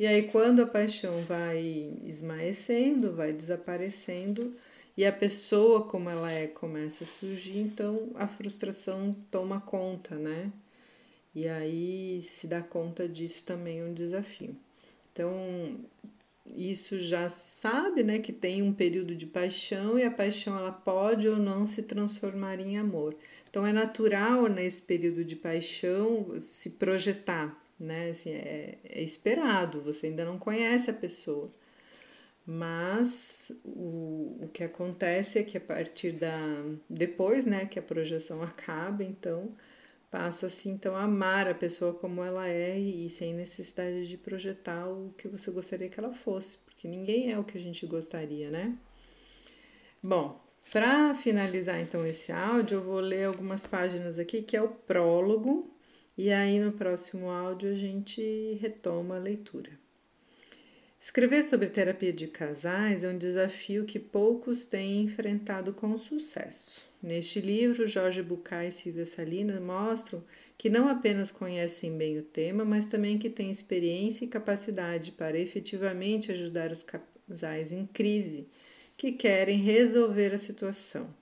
e 0.00 0.06
aí, 0.06 0.22
quando 0.22 0.62
a 0.62 0.66
paixão 0.66 1.20
vai 1.24 1.58
esmaecendo, 2.06 3.12
vai 3.12 3.34
desaparecendo 3.34 4.56
e 4.96 5.04
a 5.04 5.12
pessoa 5.12 5.82
como 5.84 6.08
ela 6.08 6.32
é 6.32 6.46
começa 6.46 7.04
a 7.04 7.06
surgir, 7.06 7.58
então 7.58 8.10
a 8.14 8.26
frustração 8.26 9.14
toma 9.30 9.60
conta, 9.60 10.14
né? 10.14 10.50
E 11.34 11.46
aí 11.46 12.22
se 12.22 12.46
dá 12.46 12.62
conta 12.62 13.06
disso 13.06 13.44
também 13.44 13.80
é 13.80 13.84
um 13.84 13.92
desafio. 13.92 14.56
Então, 15.12 15.76
isso 16.56 16.98
já 16.98 17.28
sabe, 17.28 18.02
né, 18.02 18.18
que 18.18 18.32
tem 18.32 18.62
um 18.62 18.72
período 18.72 19.14
de 19.14 19.26
paixão 19.26 19.98
e 19.98 20.04
a 20.04 20.10
paixão 20.10 20.56
ela 20.56 20.72
pode 20.72 21.28
ou 21.28 21.36
não 21.36 21.66
se 21.66 21.82
transformar 21.82 22.60
em 22.60 22.78
amor. 22.78 23.16
Então 23.48 23.66
é 23.66 23.72
natural 23.72 24.46
nesse 24.48 24.82
período 24.82 25.24
de 25.24 25.36
paixão 25.36 26.34
se 26.38 26.70
projetar, 26.70 27.56
né? 27.78 28.10
Assim, 28.10 28.30
é, 28.30 28.78
é 28.84 29.02
esperado, 29.02 29.80
você 29.80 30.06
ainda 30.06 30.24
não 30.24 30.38
conhece 30.38 30.90
a 30.90 30.94
pessoa. 30.94 31.50
Mas 32.46 33.52
o, 33.64 34.38
o 34.42 34.50
que 34.52 34.64
acontece 34.64 35.38
é 35.38 35.42
que 35.42 35.56
a 35.56 35.60
partir 35.60 36.12
da. 36.12 36.36
depois, 36.88 37.46
né, 37.46 37.66
que 37.66 37.78
a 37.78 37.82
projeção 37.82 38.42
acaba, 38.42 39.04
então 39.04 39.54
passa-se 40.10 40.68
então 40.68 40.96
a 40.96 41.04
amar 41.04 41.46
a 41.46 41.54
pessoa 41.54 41.94
como 41.94 42.22
ela 42.22 42.48
é 42.48 42.78
e, 42.78 43.06
e 43.06 43.10
sem 43.10 43.32
necessidade 43.32 44.08
de 44.08 44.16
projetar 44.16 44.88
o 44.88 45.14
que 45.16 45.28
você 45.28 45.50
gostaria 45.50 45.88
que 45.88 46.00
ela 46.00 46.12
fosse, 46.12 46.58
porque 46.58 46.88
ninguém 46.88 47.30
é 47.30 47.38
o 47.38 47.44
que 47.44 47.56
a 47.56 47.60
gente 47.60 47.86
gostaria, 47.86 48.50
né? 48.50 48.76
Bom, 50.02 50.40
para 50.72 51.14
finalizar 51.14 51.80
então 51.80 52.04
esse 52.06 52.32
áudio, 52.32 52.78
eu 52.78 52.82
vou 52.82 53.00
ler 53.00 53.24
algumas 53.24 53.66
páginas 53.66 54.18
aqui 54.18 54.42
que 54.42 54.56
é 54.56 54.62
o 54.62 54.68
prólogo 54.68 55.70
e 56.18 56.30
aí 56.32 56.58
no 56.58 56.72
próximo 56.72 57.30
áudio 57.30 57.70
a 57.70 57.76
gente 57.76 58.58
retoma 58.60 59.16
a 59.16 59.18
leitura. 59.18 59.70
Escrever 61.02 61.42
sobre 61.42 61.70
terapia 61.70 62.12
de 62.12 62.26
casais 62.26 63.02
é 63.02 63.08
um 63.08 63.16
desafio 63.16 63.86
que 63.86 63.98
poucos 63.98 64.66
têm 64.66 65.00
enfrentado 65.02 65.72
com 65.72 65.96
sucesso. 65.96 66.82
Neste 67.02 67.40
livro, 67.40 67.86
Jorge 67.86 68.22
Bucay 68.22 68.68
e 68.68 68.72
Silvia 68.72 69.06
Salinas 69.06 69.62
mostram 69.62 70.22
que 70.58 70.68
não 70.68 70.86
apenas 70.86 71.30
conhecem 71.30 71.96
bem 71.96 72.18
o 72.18 72.22
tema, 72.22 72.66
mas 72.66 72.86
também 72.86 73.16
que 73.16 73.30
têm 73.30 73.50
experiência 73.50 74.26
e 74.26 74.28
capacidade 74.28 75.12
para 75.12 75.38
efetivamente 75.38 76.30
ajudar 76.32 76.70
os 76.70 76.84
casais 76.84 77.72
em 77.72 77.86
crise 77.86 78.46
que 78.94 79.10
querem 79.10 79.56
resolver 79.56 80.34
a 80.34 80.38
situação 80.38 81.18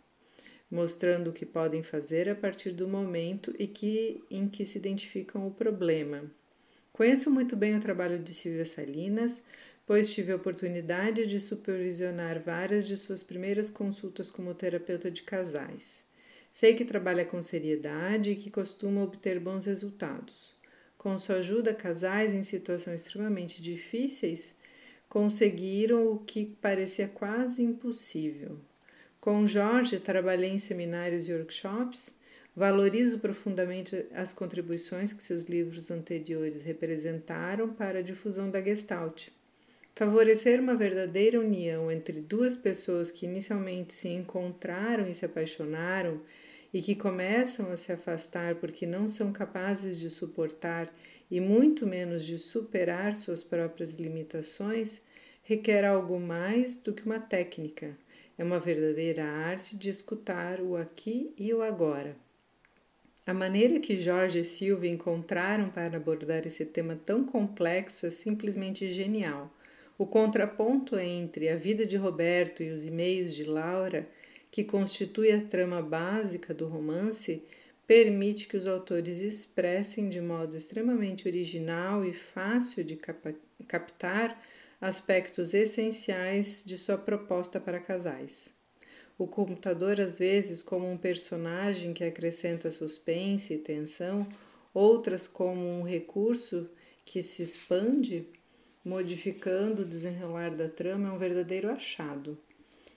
mostrando 0.71 1.31
o 1.31 1.33
que 1.33 1.47
podem 1.47 1.83
fazer 1.83 2.29
a 2.29 2.35
partir 2.35 2.73
do 2.73 2.87
momento 2.87 3.53
que, 3.53 4.23
em 4.31 4.49
que 4.49 4.67
se 4.67 4.77
identificam 4.77 5.47
o 5.47 5.51
problema. 5.51 6.31
Conheço 6.99 7.31
muito 7.31 7.55
bem 7.55 7.77
o 7.77 7.81
trabalho 7.81 8.19
de 8.19 8.35
Silvia 8.35 8.67
Salinas, 8.67 9.41
pois 9.87 10.13
tive 10.13 10.33
a 10.33 10.35
oportunidade 10.35 11.29
de 11.29 11.39
supervisionar 11.39 12.43
várias 12.43 12.85
de 12.85 12.97
suas 12.97 13.23
primeiras 13.23 13.71
consultas 13.71 14.29
como 14.29 14.53
terapeuta 14.53 15.09
de 15.09 15.23
casais. 15.23 16.05
Sei 16.53 16.75
que 16.75 16.85
trabalha 16.85 17.25
com 17.25 17.41
seriedade 17.41 18.33
e 18.33 18.35
que 18.35 18.51
costuma 18.51 19.05
obter 19.05 19.39
bons 19.39 19.65
resultados. 19.65 20.53
Com 20.99 21.17
sua 21.19 21.37
ajuda, 21.37 21.73
casais 21.73 22.35
em 22.35 22.43
situações 22.43 23.03
extremamente 23.03 23.63
difíceis 23.63 24.57
conseguiram 25.09 26.11
o 26.11 26.19
que 26.19 26.47
parecia 26.61 27.07
quase 27.07 27.63
impossível. 27.63 28.59
Com 29.21 29.47
Jorge, 29.47 30.01
trabalhei 30.01 30.51
em 30.51 30.59
seminários 30.59 31.29
e 31.29 31.33
workshops. 31.33 32.18
Valorizo 32.59 33.21
profundamente 33.21 34.07
as 34.13 34.33
contribuições 34.33 35.13
que 35.13 35.23
seus 35.23 35.45
livros 35.45 35.93
anteriores 35.93 36.65
representaram 36.65 37.73
para 37.73 38.01
a 38.01 38.03
difusão 38.03 38.51
da 38.51 38.61
Gestalt. 38.61 39.29
Favorecer 39.95 40.61
uma 40.61 40.75
verdadeira 40.75 41.39
união 41.39 41.89
entre 41.89 42.21
duas 42.21 42.57
pessoas 42.57 43.13
que 43.13 43.27
inicialmente 43.27 43.93
se 43.93 44.09
encontraram 44.09 45.07
e 45.07 45.15
se 45.15 45.25
apaixonaram 45.25 46.21
e 46.75 46.83
que 46.83 46.97
começam 46.97 47.71
a 47.71 47.77
se 47.77 47.93
afastar 47.93 48.57
porque 48.57 48.85
não 48.85 49.07
são 49.07 49.33
capazes 49.33 49.97
de 49.97 50.11
suportar 50.11 50.93
e 51.31 51.41
muito 51.41 51.87
menos 51.87 52.27
de 52.27 52.37
superar 52.37 53.15
suas 53.15 53.45
próprias 53.45 53.93
limitações, 53.93 55.01
requer 55.45 55.85
algo 55.85 56.19
mais 56.19 56.75
do 56.75 56.93
que 56.93 57.07
uma 57.07 57.21
técnica 57.21 57.97
é 58.37 58.43
uma 58.43 58.59
verdadeira 58.59 59.25
arte 59.25 59.77
de 59.77 59.91
escutar 59.91 60.61
o 60.61 60.77
aqui 60.77 61.33
e 61.39 61.55
o 61.55 61.63
agora. 61.63 62.17
A 63.29 63.35
maneira 63.35 63.79
que 63.79 64.01
Jorge 64.01 64.39
e 64.39 64.45
Silva 64.45 64.87
encontraram 64.87 65.69
para 65.69 65.99
abordar 65.99 66.47
esse 66.47 66.65
tema 66.65 66.97
tão 66.97 67.27
complexo 67.27 68.07
é 68.07 68.11
simplesmente 68.11 68.91
genial. 68.91 69.55
O 69.99 70.07
contraponto 70.07 70.99
entre 70.99 71.51
a 71.51 71.55
vida 71.55 71.85
de 71.85 71.99
Roberto 71.99 72.63
e 72.63 72.71
os 72.71 72.87
e-mails 72.87 73.35
de 73.35 73.45
Laura, 73.45 74.09
que 74.51 74.65
constitui 74.65 75.31
a 75.31 75.43
trama 75.43 75.83
básica 75.83 76.55
do 76.55 76.67
romance, 76.67 77.43
permite 77.87 78.49
que 78.49 78.57
os 78.57 78.67
autores 78.67 79.21
expressem 79.21 80.09
de 80.09 80.23
modo 80.23 80.57
extremamente 80.57 81.29
original 81.29 82.03
e 82.07 82.15
fácil 82.15 82.83
de 82.83 82.99
captar 83.67 84.43
aspectos 84.81 85.53
essenciais 85.53 86.63
de 86.65 86.79
sua 86.79 86.97
proposta 86.97 87.61
para 87.61 87.79
casais. 87.79 88.58
O 89.19 89.27
computador, 89.27 90.01
às 90.01 90.17
vezes, 90.17 90.63
como 90.63 90.89
um 90.89 90.97
personagem 90.97 91.93
que 91.93 92.05
acrescenta 92.05 92.71
suspense 92.71 93.53
e 93.53 93.59
tensão, 93.59 94.25
outras 94.73 95.27
como 95.27 95.61
um 95.61 95.83
recurso 95.83 96.71
que 97.05 97.21
se 97.21 97.43
expande, 97.43 98.29
modificando 98.85 99.83
o 99.83 99.85
desenrolar 99.85 100.55
da 100.55 100.69
trama, 100.69 101.09
é 101.09 101.11
um 101.11 101.19
verdadeiro 101.19 101.69
achado. 101.69 102.39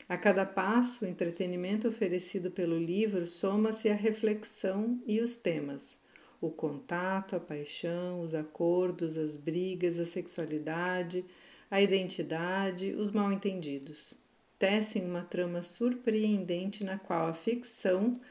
A 0.08 0.16
cada 0.16 0.46
passo, 0.46 1.06
o 1.06 1.08
entretenimento 1.08 1.88
oferecido 1.88 2.52
pelo 2.52 2.78
livro 2.78 3.26
soma-se 3.26 3.90
a 3.90 3.96
reflexão 3.96 5.02
e 5.08 5.22
os 5.22 5.38
temas. 5.38 6.00
O 6.40 6.52
contato, 6.52 7.36
a 7.36 7.40
paixão, 7.40 8.22
os 8.22 8.36
acordos, 8.36 9.18
as 9.18 9.36
brigas, 9.36 9.98
a 9.98 10.06
sexualidade, 10.06 11.26
a 11.70 11.82
identidade, 11.82 12.94
os 12.94 13.10
mal-entendidos. 13.10 14.21
Tecem 14.62 15.04
uma 15.04 15.24
trama 15.24 15.64
surpreendente 15.64 16.84
na 16.84 16.96
qual 16.96 17.26
a 17.26 17.34
ficção, 17.34 18.22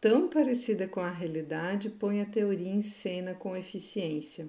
tão 0.00 0.30
parecida 0.30 0.88
com 0.88 1.00
a 1.00 1.10
realidade, 1.10 1.90
põe 1.90 2.22
a 2.22 2.24
teoria 2.24 2.72
em 2.72 2.80
cena 2.80 3.34
com 3.34 3.54
eficiência. 3.54 4.48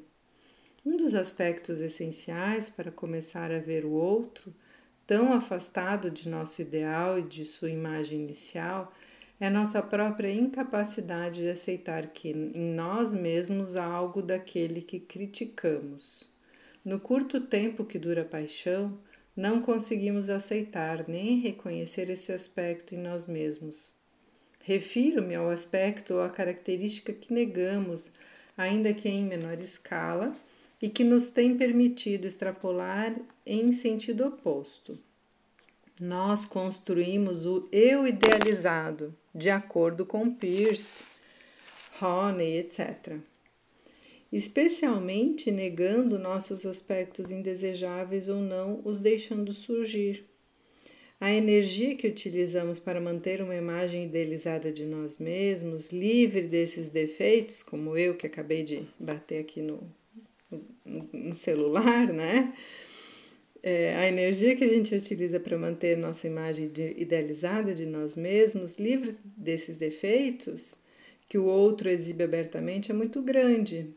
Um 0.85 0.95
dos 0.95 1.13
aspectos 1.13 1.81
essenciais 1.81 2.69
para 2.69 2.89
começar 2.89 3.51
a 3.51 3.59
ver 3.59 3.83
o 3.83 3.91
outro, 3.91 4.55
tão 5.05 5.33
afastado 5.33 6.09
de 6.09 6.29
nosso 6.29 6.61
ideal 6.61 7.19
e 7.19 7.23
de 7.23 7.43
sua 7.43 7.69
imagem 7.69 8.21
inicial, 8.21 8.93
é 9.37 9.49
nossa 9.49 9.81
própria 9.81 10.31
incapacidade 10.31 11.41
de 11.41 11.49
aceitar 11.49 12.07
que 12.07 12.29
em 12.29 12.69
nós 12.73 13.13
mesmos 13.13 13.75
há 13.75 13.83
algo 13.83 14.21
daquele 14.21 14.79
que 14.79 15.01
criticamos. 15.01 16.29
No 16.85 16.97
curto 16.97 17.41
tempo 17.41 17.83
que 17.83 17.99
dura 17.99 18.21
a 18.21 18.25
paixão, 18.25 18.97
não 19.35 19.61
conseguimos 19.61 20.29
aceitar 20.29 21.07
nem 21.07 21.39
reconhecer 21.39 22.09
esse 22.09 22.31
aspecto 22.31 22.95
em 22.95 22.97
nós 22.97 23.27
mesmos. 23.27 23.93
Refiro-me 24.63 25.35
ao 25.35 25.49
aspecto 25.49 26.15
ou 26.15 26.23
à 26.23 26.29
característica 26.29 27.11
que 27.11 27.33
negamos, 27.33 28.11
ainda 28.57 28.93
que 28.93 29.09
em 29.09 29.25
menor 29.25 29.59
escala, 29.59 30.33
e 30.81 30.89
que 30.89 31.03
nos 31.03 31.29
tem 31.29 31.57
permitido 31.57 32.25
extrapolar 32.25 33.15
em 33.45 33.73
sentido 33.73 34.25
oposto. 34.27 34.97
Nós 36.01 36.45
construímos 36.45 37.45
o 37.45 37.67
eu 37.71 38.07
idealizado, 38.07 39.15
de 39.33 39.49
acordo 39.49 40.05
com 40.05 40.33
Peirce, 40.33 41.03
Honey, 42.01 42.57
etc. 42.57 43.17
Especialmente 44.35 45.49
negando 45.49 46.19
nossos 46.19 46.65
aspectos 46.65 47.31
indesejáveis 47.31 48.27
ou 48.27 48.41
não, 48.41 48.81
os 48.83 48.99
deixando 48.99 49.53
surgir. 49.53 50.25
A 51.21 51.31
energia 51.31 51.95
que 51.95 52.05
utilizamos 52.05 52.77
para 52.77 52.99
manter 52.99 53.41
uma 53.41 53.55
imagem 53.55 54.03
idealizada 54.03 54.73
de 54.73 54.83
nós 54.83 55.19
mesmos, 55.19 55.89
livre 55.89 56.41
desses 56.41 56.89
defeitos, 56.89 57.63
como 57.63 57.97
eu 57.97 58.13
que 58.17 58.27
acabei 58.27 58.61
de 58.61 58.85
bater 58.99 59.39
aqui 59.39 59.61
no, 59.61 59.81
no, 60.51 61.09
no 61.13 61.33
celular, 61.33 62.11
né? 62.11 62.53
É, 63.63 63.95
a 63.95 64.05
energia 64.05 64.53
que 64.53 64.65
a 64.65 64.67
gente 64.67 64.93
utiliza 64.93 65.39
para 65.39 65.57
manter 65.57 65.95
nossa 65.95 66.27
imagem 66.27 66.67
de, 66.67 66.93
idealizada 66.97 67.73
de 67.73 67.85
nós 67.85 68.17
mesmos, 68.17 68.73
livres 68.73 69.21
desses 69.23 69.77
defeitos, 69.77 70.75
que 71.29 71.37
o 71.37 71.45
outro 71.45 71.87
exibe 71.89 72.25
abertamente, 72.25 72.91
é 72.91 72.93
muito 72.93 73.21
grande. 73.21 73.95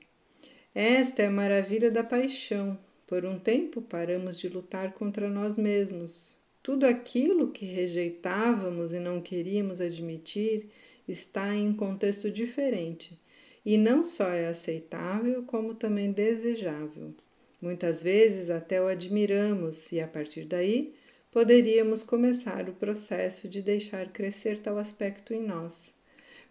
Esta 0.80 1.23
é 1.23 1.26
a 1.26 1.30
maravilha 1.30 1.90
da 1.90 2.04
paixão. 2.04 2.78
Por 3.04 3.25
um 3.25 3.37
tempo 3.37 3.82
paramos 3.82 4.37
de 4.37 4.49
lutar 4.49 4.92
contra 4.92 5.28
nós 5.28 5.58
mesmos, 5.58 6.37
tudo 6.62 6.87
aquilo 6.87 7.50
que 7.50 7.66
rejeitávamos 7.66 8.94
e 8.94 9.00
não 9.00 9.20
queríamos 9.20 9.80
admitir 9.80 10.68
está 11.08 11.52
em 11.52 11.70
um 11.70 11.75
contexto 11.75 12.30
diferente 12.30 13.20
e 13.66 13.76
não 13.76 14.04
só 14.04 14.28
é 14.28 14.47
aceitável, 14.47 15.42
como 15.42 15.75
também 15.75 16.12
desejável. 16.12 17.12
Muitas 17.61 18.00
vezes 18.00 18.49
até 18.49 18.80
o 18.80 18.87
admiramos 18.87 19.90
e 19.90 20.00
a 20.00 20.06
partir 20.06 20.44
daí 20.44 20.94
poderíamos 21.32 22.04
começar 22.04 22.68
o 22.68 22.73
processo 22.73 23.49
de 23.49 23.62
deixar 23.62 24.12
crescer 24.12 24.61
tal 24.61 24.78
aspecto 24.78 25.35
em 25.35 25.42
nós. 25.42 25.98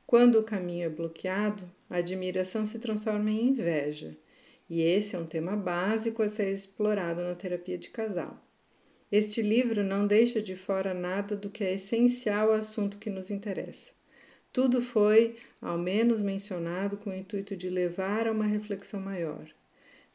Quando 0.08 0.40
o 0.40 0.44
caminho 0.44 0.86
é 0.86 0.90
bloqueado, 0.90 1.70
a 1.90 1.98
admiração 1.98 2.66
se 2.66 2.80
transforma 2.80 3.30
em 3.30 3.50
inveja, 3.50 4.16
e 4.70 4.82
esse 4.82 5.18
é 5.18 5.20
um 5.20 5.26
tema 5.26 5.54
básico 5.54 6.24
a 6.24 6.30
ser 6.30 6.50
explorado 6.50 7.22
na 7.22 7.36
terapia 7.36 7.78
de 7.78 7.90
casal. 7.90 8.42
Este 9.12 9.42
livro 9.42 9.84
não 9.84 10.08
deixa 10.08 10.42
de 10.42 10.56
fora 10.56 10.94
nada 10.94 11.36
do 11.36 11.50
que 11.50 11.62
é 11.62 11.74
essencial 11.74 12.52
ao 12.52 12.56
assunto 12.56 12.98
que 12.98 13.10
nos 13.10 13.30
interessa. 13.30 13.92
Tudo 14.54 14.82
foi, 14.82 15.36
ao 15.62 15.78
menos, 15.78 16.22
mencionado 16.22 16.96
com 16.96 17.10
o 17.10 17.14
intuito 17.16 17.58
de 17.58 17.70
levar 17.70 18.30
a 18.30 18.32
uma 18.32 18.46
reflexão 18.46 19.02
maior. 19.02 19.46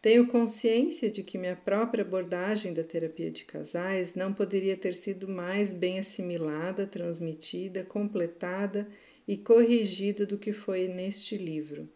Tenho 0.00 0.26
consciência 0.26 1.10
de 1.10 1.22
que 1.22 1.36
minha 1.36 1.54
própria 1.54 2.02
abordagem 2.02 2.72
da 2.72 2.82
terapia 2.82 3.30
de 3.30 3.44
casais 3.44 4.14
não 4.14 4.32
poderia 4.32 4.76
ter 4.76 4.94
sido 4.94 5.28
mais 5.28 5.74
bem 5.74 5.98
assimilada, 5.98 6.86
transmitida, 6.86 7.84
completada 7.84 8.88
e 9.26 9.36
corrigida 9.36 10.26
do 10.26 10.38
que 10.38 10.52
foi 10.52 10.88
neste 10.88 11.36
livro. 11.36 11.88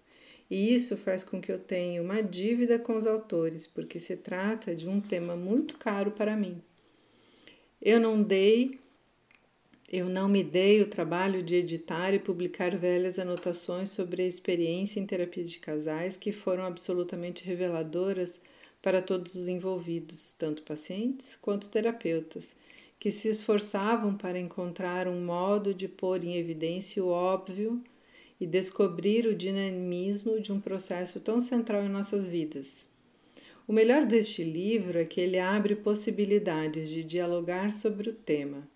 E 0.50 0.72
isso 0.74 0.96
faz 0.96 1.24
com 1.24 1.40
que 1.40 1.50
eu 1.50 1.58
tenha 1.58 2.00
uma 2.00 2.22
dívida 2.22 2.78
com 2.78 2.96
os 2.96 3.06
autores, 3.06 3.66
porque 3.66 3.98
se 3.98 4.16
trata 4.16 4.74
de 4.74 4.88
um 4.88 5.00
tema 5.00 5.34
muito 5.34 5.76
caro 5.76 6.12
para 6.12 6.36
mim. 6.36 6.62
Eu 7.82 7.98
não 7.98 8.22
dei, 8.22 8.78
eu 9.92 10.08
não 10.08 10.28
me 10.28 10.44
dei 10.44 10.80
o 10.82 10.88
trabalho 10.88 11.42
de 11.42 11.56
editar 11.56 12.14
e 12.14 12.18
publicar 12.18 12.76
velhas 12.76 13.18
anotações 13.18 13.90
sobre 13.90 14.22
a 14.22 14.26
experiência 14.26 15.00
em 15.00 15.06
terapias 15.06 15.50
de 15.50 15.58
casais 15.58 16.16
que 16.16 16.32
foram 16.32 16.64
absolutamente 16.64 17.44
reveladoras 17.44 18.40
para 18.80 19.02
todos 19.02 19.34
os 19.34 19.48
envolvidos, 19.48 20.32
tanto 20.32 20.62
pacientes 20.62 21.36
quanto 21.36 21.68
terapeutas, 21.68 22.54
que 22.98 23.10
se 23.10 23.28
esforçavam 23.28 24.16
para 24.16 24.38
encontrar 24.38 25.06
um 25.06 25.24
modo 25.24 25.74
de 25.74 25.86
pôr 25.86 26.24
em 26.24 26.36
evidência 26.36 27.04
o 27.04 27.08
óbvio 27.08 27.82
e 28.40 28.46
descobrir 28.46 29.26
o 29.26 29.34
dinamismo 29.34 30.40
de 30.40 30.52
um 30.52 30.60
processo 30.60 31.20
tão 31.20 31.40
central 31.40 31.84
em 31.84 31.88
nossas 31.88 32.28
vidas. 32.28 32.88
O 33.68 33.72
melhor 33.72 34.06
deste 34.06 34.44
livro 34.44 34.98
é 34.98 35.04
que 35.04 35.20
ele 35.20 35.38
abre 35.38 35.74
possibilidades 35.74 36.88
de 36.88 37.02
dialogar 37.02 37.72
sobre 37.72 38.10
o 38.10 38.14
tema. 38.14 38.68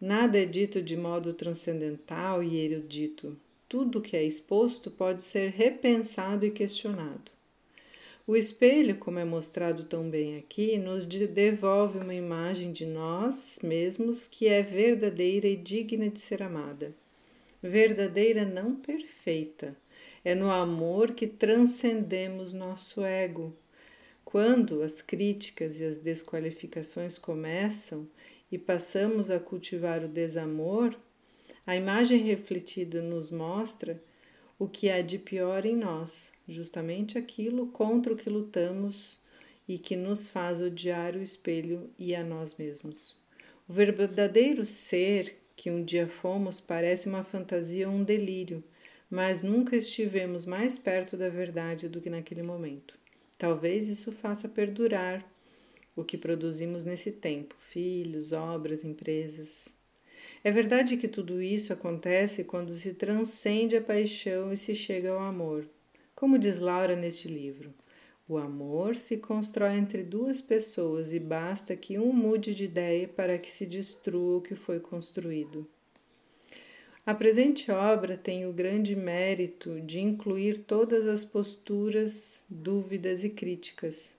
Nada 0.00 0.38
é 0.38 0.46
dito 0.46 0.80
de 0.80 0.96
modo 0.96 1.32
transcendental 1.32 2.42
e 2.42 2.56
erudito. 2.56 3.38
Tudo 3.68 4.00
que 4.00 4.16
é 4.16 4.24
exposto 4.24 4.90
pode 4.90 5.22
ser 5.22 5.50
repensado 5.50 6.44
e 6.44 6.50
questionado. 6.50 7.30
O 8.26 8.36
espelho, 8.36 8.96
como 8.96 9.18
é 9.18 9.24
mostrado 9.24 9.84
tão 9.84 10.08
bem 10.08 10.36
aqui, 10.36 10.78
nos 10.78 11.04
devolve 11.04 11.98
uma 11.98 12.14
imagem 12.14 12.72
de 12.72 12.86
nós 12.86 13.58
mesmos 13.62 14.28
que 14.28 14.46
é 14.46 14.62
verdadeira 14.62 15.46
e 15.48 15.56
digna 15.56 16.08
de 16.08 16.20
ser 16.20 16.42
amada. 16.42 16.94
Verdadeira, 17.62 18.44
não 18.44 18.76
perfeita. 18.76 19.76
É 20.24 20.34
no 20.34 20.50
amor 20.50 21.12
que 21.12 21.26
transcendemos 21.26 22.52
nosso 22.52 23.02
ego 23.02 23.56
quando 24.32 24.82
as 24.82 25.02
críticas 25.02 25.78
e 25.78 25.84
as 25.84 25.98
desqualificações 25.98 27.18
começam 27.18 28.08
e 28.50 28.56
passamos 28.56 29.28
a 29.28 29.38
cultivar 29.38 30.02
o 30.02 30.08
desamor, 30.08 30.98
a 31.66 31.76
imagem 31.76 32.22
refletida 32.22 33.02
nos 33.02 33.30
mostra 33.30 34.02
o 34.62 34.68
que 34.68 34.88
há 34.88 35.02
de 35.02 35.18
pior 35.18 35.66
em 35.66 35.74
nós, 35.74 36.32
justamente 36.46 37.18
aquilo 37.18 37.66
contra 37.66 38.12
o 38.12 38.16
que 38.16 38.30
lutamos 38.30 39.18
e 39.66 39.76
que 39.76 39.96
nos 39.96 40.28
faz 40.28 40.60
odiar 40.60 41.16
o 41.16 41.20
espelho 41.20 41.90
e 41.98 42.14
a 42.14 42.22
nós 42.22 42.56
mesmos. 42.56 43.16
O 43.68 43.72
verdadeiro 43.72 44.64
ser 44.64 45.36
que 45.56 45.68
um 45.68 45.82
dia 45.82 46.06
fomos 46.06 46.60
parece 46.60 47.08
uma 47.08 47.24
fantasia 47.24 47.88
ou 47.88 47.94
um 47.96 48.04
delírio, 48.04 48.62
mas 49.10 49.42
nunca 49.42 49.74
estivemos 49.74 50.44
mais 50.44 50.78
perto 50.78 51.16
da 51.16 51.28
verdade 51.28 51.88
do 51.88 52.00
que 52.00 52.08
naquele 52.08 52.44
momento. 52.44 52.96
Talvez 53.36 53.88
isso 53.88 54.12
faça 54.12 54.48
perdurar 54.48 55.28
o 55.96 56.04
que 56.04 56.16
produzimos 56.16 56.84
nesse 56.84 57.10
tempo: 57.10 57.56
filhos, 57.58 58.30
obras, 58.30 58.84
empresas. 58.84 59.74
É 60.44 60.50
verdade 60.50 60.96
que 60.96 61.06
tudo 61.06 61.40
isso 61.40 61.72
acontece 61.72 62.42
quando 62.42 62.72
se 62.72 62.94
transcende 62.94 63.76
a 63.76 63.80
paixão 63.80 64.52
e 64.52 64.56
se 64.56 64.74
chega 64.74 65.12
ao 65.12 65.20
amor. 65.20 65.68
Como 66.16 66.36
diz 66.36 66.58
Laura 66.58 66.96
neste 66.96 67.28
livro, 67.28 67.72
o 68.28 68.36
amor 68.36 68.96
se 68.96 69.18
constrói 69.18 69.76
entre 69.76 70.02
duas 70.02 70.40
pessoas 70.40 71.12
e 71.12 71.20
basta 71.20 71.76
que 71.76 71.96
um 71.96 72.12
mude 72.12 72.54
de 72.54 72.64
ideia 72.64 73.06
para 73.06 73.38
que 73.38 73.50
se 73.50 73.66
destrua 73.66 74.38
o 74.38 74.40
que 74.40 74.56
foi 74.56 74.80
construído. 74.80 75.64
A 77.06 77.14
presente 77.14 77.70
obra 77.70 78.16
tem 78.16 78.46
o 78.46 78.52
grande 78.52 78.96
mérito 78.96 79.80
de 79.80 80.00
incluir 80.00 80.58
todas 80.58 81.06
as 81.06 81.24
posturas, 81.24 82.44
dúvidas 82.48 83.22
e 83.22 83.30
críticas. 83.30 84.14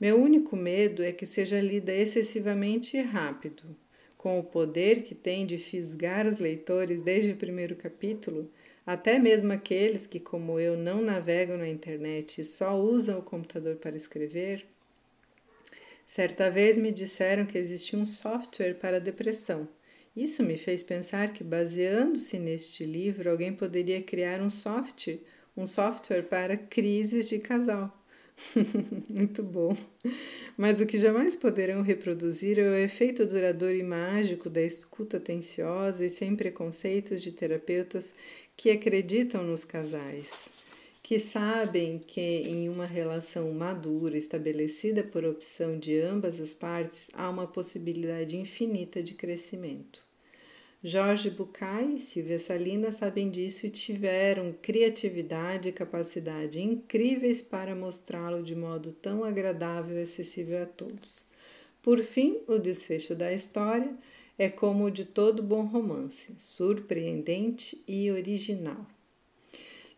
Meu 0.00 0.18
único 0.20 0.54
medo 0.54 1.02
é 1.02 1.12
que 1.12 1.26
seja 1.26 1.60
lida 1.60 1.92
excessivamente 1.94 3.00
rápido. 3.00 3.76
Com 4.16 4.38
o 4.38 4.44
poder 4.44 5.02
que 5.02 5.14
tem 5.14 5.46
de 5.46 5.58
fisgar 5.58 6.26
os 6.26 6.38
leitores 6.38 7.02
desde 7.02 7.32
o 7.32 7.36
primeiro 7.36 7.76
capítulo, 7.76 8.50
até 8.86 9.18
mesmo 9.18 9.52
aqueles 9.52 10.06
que, 10.06 10.20
como 10.20 10.58
eu, 10.58 10.76
não 10.76 11.02
navegam 11.02 11.56
na 11.56 11.68
internet 11.68 12.40
e 12.40 12.44
só 12.44 12.76
usam 12.78 13.18
o 13.18 13.22
computador 13.22 13.76
para 13.76 13.96
escrever, 13.96 14.66
certa 16.06 16.50
vez 16.50 16.78
me 16.78 16.92
disseram 16.92 17.46
que 17.46 17.58
existia 17.58 17.98
um 17.98 18.06
software 18.06 18.74
para 18.74 19.00
depressão 19.00 19.68
isso 20.16 20.42
me 20.42 20.56
fez 20.56 20.82
pensar 20.82 21.30
que, 21.30 21.44
baseando-se 21.44 22.38
neste 22.38 22.84
livro, 22.86 23.30
alguém 23.30 23.52
poderia 23.52 24.02
criar 24.02 24.40
um 24.40 24.48
software, 24.48 25.20
um 25.54 25.66
software 25.66 26.22
para 26.22 26.56
crises 26.56 27.28
de 27.28 27.38
casal. 27.38 27.94
Muito 29.08 29.42
bom. 29.42 29.76
Mas 30.56 30.80
o 30.80 30.86
que 30.86 30.98
jamais 30.98 31.36
poderão 31.36 31.82
reproduzir 31.82 32.58
é 32.58 32.68
o 32.68 32.74
efeito 32.74 33.26
duradouro 33.26 33.76
e 33.76 33.82
mágico 33.82 34.50
da 34.50 34.62
escuta 34.62 35.16
atenciosa 35.18 36.04
e 36.04 36.10
sem 36.10 36.36
preconceitos 36.36 37.22
de 37.22 37.32
terapeutas 37.32 38.12
que 38.56 38.70
acreditam 38.70 39.42
nos 39.42 39.64
casais, 39.64 40.48
que 41.02 41.18
sabem 41.18 41.98
que 41.98 42.20
em 42.20 42.68
uma 42.68 42.86
relação 42.86 43.52
madura 43.52 44.16
estabelecida 44.18 45.02
por 45.02 45.24
opção 45.24 45.78
de 45.78 46.00
ambas 46.00 46.40
as 46.40 46.54
partes 46.54 47.10
há 47.14 47.28
uma 47.30 47.46
possibilidade 47.46 48.36
infinita 48.36 49.02
de 49.02 49.14
crescimento. 49.14 50.05
Jorge 50.84 51.30
Bucay 51.30 51.94
e 51.94 51.98
Silvia 51.98 52.38
Salina 52.38 52.92
sabem 52.92 53.30
disso 53.30 53.66
e 53.66 53.70
tiveram 53.70 54.54
criatividade 54.60 55.70
e 55.70 55.72
capacidade 55.72 56.60
incríveis 56.60 57.40
para 57.40 57.74
mostrá-lo 57.74 58.42
de 58.42 58.54
modo 58.54 58.92
tão 58.92 59.24
agradável 59.24 59.98
e 59.98 60.02
acessível 60.02 60.62
a 60.62 60.66
todos. 60.66 61.26
Por 61.82 62.00
fim, 62.00 62.40
o 62.46 62.58
desfecho 62.58 63.14
da 63.14 63.32
história 63.32 63.96
é 64.38 64.48
como 64.48 64.84
o 64.84 64.90
de 64.90 65.04
todo 65.04 65.42
bom 65.42 65.64
romance, 65.64 66.34
surpreendente 66.36 67.82
e 67.88 68.10
original. 68.10 68.86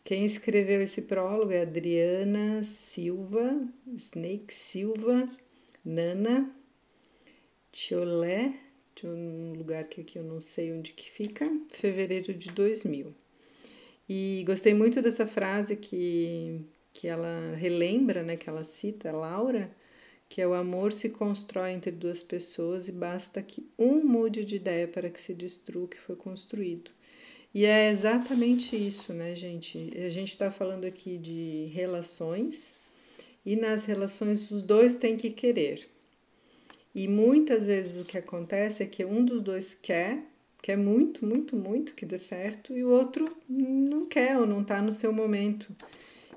Quem 0.05 0.25
escreveu 0.25 0.81
esse 0.81 1.03
prólogo 1.03 1.53
é 1.53 1.63
Adriana 1.63 2.63
Silva, 2.63 3.61
Snake 3.97 4.55
Silva, 4.55 5.29
Nana, 5.85 6.55
Tiolé, 7.71 8.55
de 8.99 9.07
um 9.07 9.53
lugar 9.57 9.85
que 9.85 10.01
aqui 10.01 10.19
eu 10.19 10.25
não 10.25 10.41
sei 10.41 10.73
onde 10.73 10.93
que 10.93 11.09
fica, 11.11 11.49
fevereiro 11.69 12.35
de 12.35 12.51
2000. 12.51 13.15
E 14.09 14.43
gostei 14.45 14.75
muito 14.75 15.01
dessa 15.01 15.27
frase 15.27 15.77
que, 15.77 16.61
que 16.93 17.07
ela 17.07 17.55
relembra, 17.57 18.23
né, 18.23 18.37
que 18.37 18.49
ela 18.49 18.65
cita, 18.65 19.13
Laura, 19.13 19.71
que 20.29 20.41
é 20.41 20.49
o 20.49 20.55
amor 20.55 20.93
se 20.93 21.11
constrói 21.11 21.73
entre 21.73 21.93
duas 21.93 22.23
pessoas 22.23 22.89
e 22.89 22.93
basta 22.93 23.41
que 23.43 23.67
um 23.79 24.05
mude 24.05 24.45
de 24.45 24.57
ideia 24.57 24.89
para 24.89 25.09
que 25.09 25.21
se 25.21 25.33
destrua 25.33 25.85
o 25.85 25.89
que 25.89 26.01
foi 26.01 26.17
construído. 26.17 26.91
E 27.55 27.65
é 27.65 27.91
exatamente 27.91 28.77
isso, 28.77 29.13
né, 29.13 29.35
gente? 29.35 29.93
A 29.97 30.11
gente 30.11 30.31
está 30.31 30.51
falando 30.51 30.85
aqui 30.85 31.17
de 31.17 31.71
relações 31.73 32.75
e 33.45 33.57
nas 33.57 33.85
relações 33.85 34.51
os 34.51 34.61
dois 34.61 34.97
têm 34.97 35.17
que 35.17 35.31
querer. 35.31 35.89
E 36.99 37.07
muitas 37.07 37.69
vezes 37.69 37.97
o 37.97 38.05
que 38.05 38.19
acontece 38.19 38.83
é 38.83 38.87
que 38.87 39.05
um 39.05 39.25
dos 39.25 39.41
dois 39.41 39.73
quer, 39.73 40.19
quer 40.61 40.77
muito, 40.77 41.25
muito, 41.25 41.55
muito 41.55 41.95
que 41.95 42.05
dê 42.05 42.19
certo, 42.19 42.77
e 42.77 42.83
o 42.83 42.91
outro 42.91 43.37
não 43.49 44.05
quer 44.05 44.37
ou 44.37 44.45
não 44.45 44.63
está 44.63 44.83
no 44.83 44.91
seu 44.91 45.13
momento. 45.13 45.73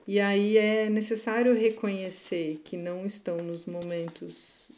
E 0.08 0.19
aí 0.19 0.60
é 0.60 0.88
necessário 0.88 1.56
reconhecer 1.56 2.62
que 2.63 2.78
não 2.78 3.08
estão 3.08 3.38
nos 3.38 3.65
momentos 3.65 4.69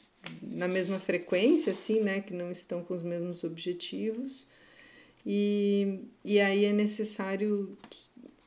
na 0.41 0.69
mesma 0.69 1.01
frequência, 1.01 1.73
assim, 1.73 1.99
né? 1.99 2.21
Que 2.21 2.33
não 2.33 2.49
estão 2.49 2.81
com 2.81 2.93
os 2.93 3.01
mesmos 3.01 3.43
objetivos 3.43 4.47
e, 5.25 5.99
e 6.23 6.39
aí 6.39 6.63
é 6.63 6.71
necessário 6.71 7.77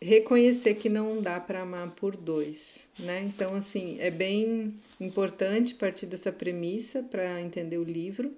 reconhecer 0.07 0.75
que 0.75 0.89
não 0.89 1.21
dá 1.21 1.41
para 1.41 1.63
amar 1.63 1.91
por 1.91 2.17
dois, 2.17 2.87
né? 2.99 3.25
Então, 3.27 3.57
assim, 3.57 3.97
é 3.99 4.11
bem 4.11 4.75
importante 5.01 5.75
partir 5.75 6.07
dessa 6.07 6.31
premissa 6.31 7.03
para 7.03 7.41
entender 7.41 7.77
o 7.77 7.83
livro, 7.83 8.33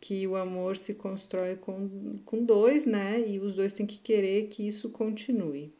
que 0.00 0.26
o 0.26 0.36
amor 0.36 0.76
se 0.76 0.94
constrói 0.94 1.56
com, 1.56 2.18
com 2.24 2.44
dois, 2.44 2.86
né? 2.86 3.22
E 3.26 3.38
os 3.40 3.54
dois 3.54 3.72
têm 3.72 3.84
que 3.84 3.98
querer 3.98 4.46
que 4.46 4.66
isso 4.66 4.90
continue, 4.90 5.72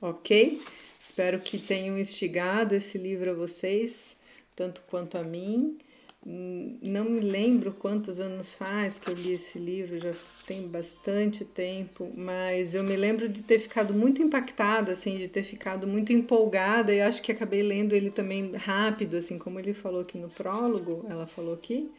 ok? 0.00 0.62
Espero 1.00 1.40
que 1.40 1.58
tenham 1.58 1.98
instigado 1.98 2.74
esse 2.74 2.96
livro 2.96 3.30
a 3.30 3.34
vocês, 3.34 4.16
tanto 4.54 4.82
quanto 4.88 5.18
a 5.18 5.22
mim. 5.24 5.78
Não 6.24 7.04
me 7.04 7.20
lembro 7.20 7.72
quantos 7.72 8.20
anos 8.20 8.52
faz 8.52 8.98
que 8.98 9.08
eu 9.08 9.14
li 9.14 9.32
esse 9.32 9.58
livro, 9.58 9.98
já 9.98 10.10
tem 10.46 10.68
bastante 10.68 11.44
tempo, 11.44 12.10
mas 12.16 12.74
eu 12.74 12.82
me 12.82 12.96
lembro 12.96 13.28
de 13.28 13.42
ter 13.42 13.58
ficado 13.58 13.94
muito 13.94 14.20
impactada, 14.20 14.92
assim, 14.92 15.16
de 15.16 15.28
ter 15.28 15.42
ficado 15.42 15.86
muito 15.86 16.12
empolgada 16.12 16.92
e 16.92 17.00
acho 17.00 17.22
que 17.22 17.32
acabei 17.32 17.62
lendo 17.62 17.94
ele 17.94 18.10
também 18.10 18.52
rápido, 18.56 19.16
assim, 19.16 19.38
como 19.38 19.58
ele 19.58 19.72
falou 19.72 20.02
aqui 20.02 20.18
no 20.18 20.28
prólogo, 20.28 21.06
ela 21.08 21.26
falou 21.26 21.54
aqui. 21.54 21.90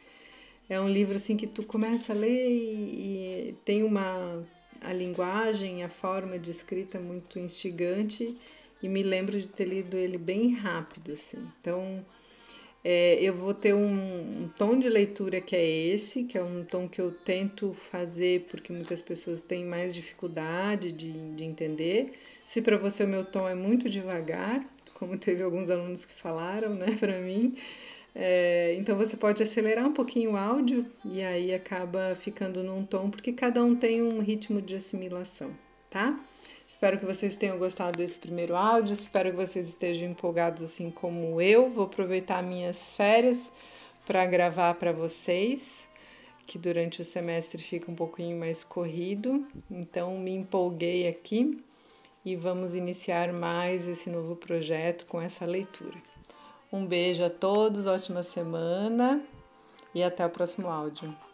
É 0.70 0.80
um 0.80 0.90
livro 0.90 1.16
assim 1.16 1.36
que 1.36 1.48
tu 1.48 1.64
começa 1.64 2.14
a 2.14 2.16
ler 2.16 2.50
e, 2.52 3.50
e 3.50 3.56
tem 3.66 3.84
uma 3.84 4.46
a 4.82 4.94
linguagem, 4.94 5.84
a 5.84 5.90
forma 5.90 6.38
de 6.40 6.52
escrita 6.52 7.00
muito 7.00 7.40
instigante 7.40 8.38
e 8.82 8.88
me 8.88 9.04
lembro 9.04 9.40
de 9.40 9.48
ter 9.48 9.66
lido 9.66 9.98
ele 9.98 10.18
bem 10.18 10.54
rápido, 10.54 11.12
assim. 11.12 11.46
Então, 11.60 12.06
é, 12.84 13.22
eu 13.22 13.34
vou 13.34 13.54
ter 13.54 13.74
um, 13.74 14.44
um, 14.44 14.50
tom 14.58 14.80
de 14.80 14.88
leitura 14.88 15.42
que 15.42 15.56
é 15.56 15.66
esse, 15.66 16.24
que 16.24 16.38
é 16.38 16.44
um 16.44 16.64
tom 16.64 16.88
que 16.88 17.02
eu 17.02 17.12
tento 17.12 17.74
fazer 17.74 18.46
porque 18.50 18.72
muitas 18.72 19.02
pessoas 19.02 19.42
têm 19.42 19.66
mais 19.66 19.94
dificuldade 19.94 20.92
de, 20.92 21.12
de 21.36 21.44
entender. 21.44 22.14
Se 22.46 22.62
para 22.62 22.78
você 22.78 23.04
o 23.04 23.08
meu 23.08 23.26
tom 23.26 23.48
é 23.48 23.56
muito 23.56 23.90
devagar, 23.90 24.66
como 24.94 25.16
teve 25.20 25.44
alguns 25.44 25.70
alunos 25.70 26.06
que 26.06 26.14
falaram, 26.14 26.74
né, 26.74 26.96
para 26.98 27.20
mim, 27.20 27.56
é, 28.16 28.76
então 28.78 28.96
você 28.98 29.18
pode 29.18 29.44
acelerar 29.44 29.86
um 29.86 29.94
pouquinho 29.94 30.32
o 30.32 30.38
áudio 30.38 30.86
e 31.06 31.22
aí 31.22 31.54
acaba 31.54 32.16
ficando 32.16 32.64
num 32.64 32.86
tom, 32.86 33.10
porque 33.10 33.34
cada 33.34 33.64
um 33.64 33.76
tem 33.76 34.02
um 34.02 34.22
ritmo 34.22 34.62
de 34.62 34.76
assimilação, 34.76 35.52
tá? 35.90 36.18
Espero 36.70 37.00
que 37.00 37.06
vocês 37.06 37.36
tenham 37.36 37.58
gostado 37.58 37.98
desse 37.98 38.16
primeiro 38.16 38.56
áudio. 38.56 38.94
Espero 38.94 39.32
que 39.32 39.36
vocês 39.36 39.70
estejam 39.70 40.08
empolgados 40.08 40.62
assim 40.62 40.92
como 40.92 41.42
eu. 41.42 41.68
Vou 41.72 41.86
aproveitar 41.86 42.44
minhas 42.44 42.94
férias 42.94 43.52
para 44.06 44.24
gravar 44.28 44.76
para 44.76 44.94
vocês, 44.94 45.90
que 46.46 46.60
durante 46.60 47.02
o 47.02 47.06
semestre 47.06 47.62
fica 47.62 47.90
um 47.90 47.96
pouquinho 47.96 48.40
mais 48.40 48.64
corrido. 48.64 49.48
Então 49.70 50.16
me 50.20 50.32
empolguei 50.32 51.08
aqui 51.08 51.60
e 52.24 52.36
vamos 52.36 52.76
iniciar 52.76 53.34
mais 53.34 53.88
esse 53.88 54.08
novo 54.08 54.36
projeto 54.36 55.08
com 55.08 55.20
essa 55.20 55.46
leitura. 55.46 55.98
Um 56.72 56.86
beijo 56.86 57.24
a 57.24 57.32
todos, 57.32 57.88
ótima 57.88 58.22
semana 58.22 59.20
e 59.96 60.04
até 60.04 60.24
o 60.24 60.30
próximo 60.30 60.68
áudio. 60.68 61.29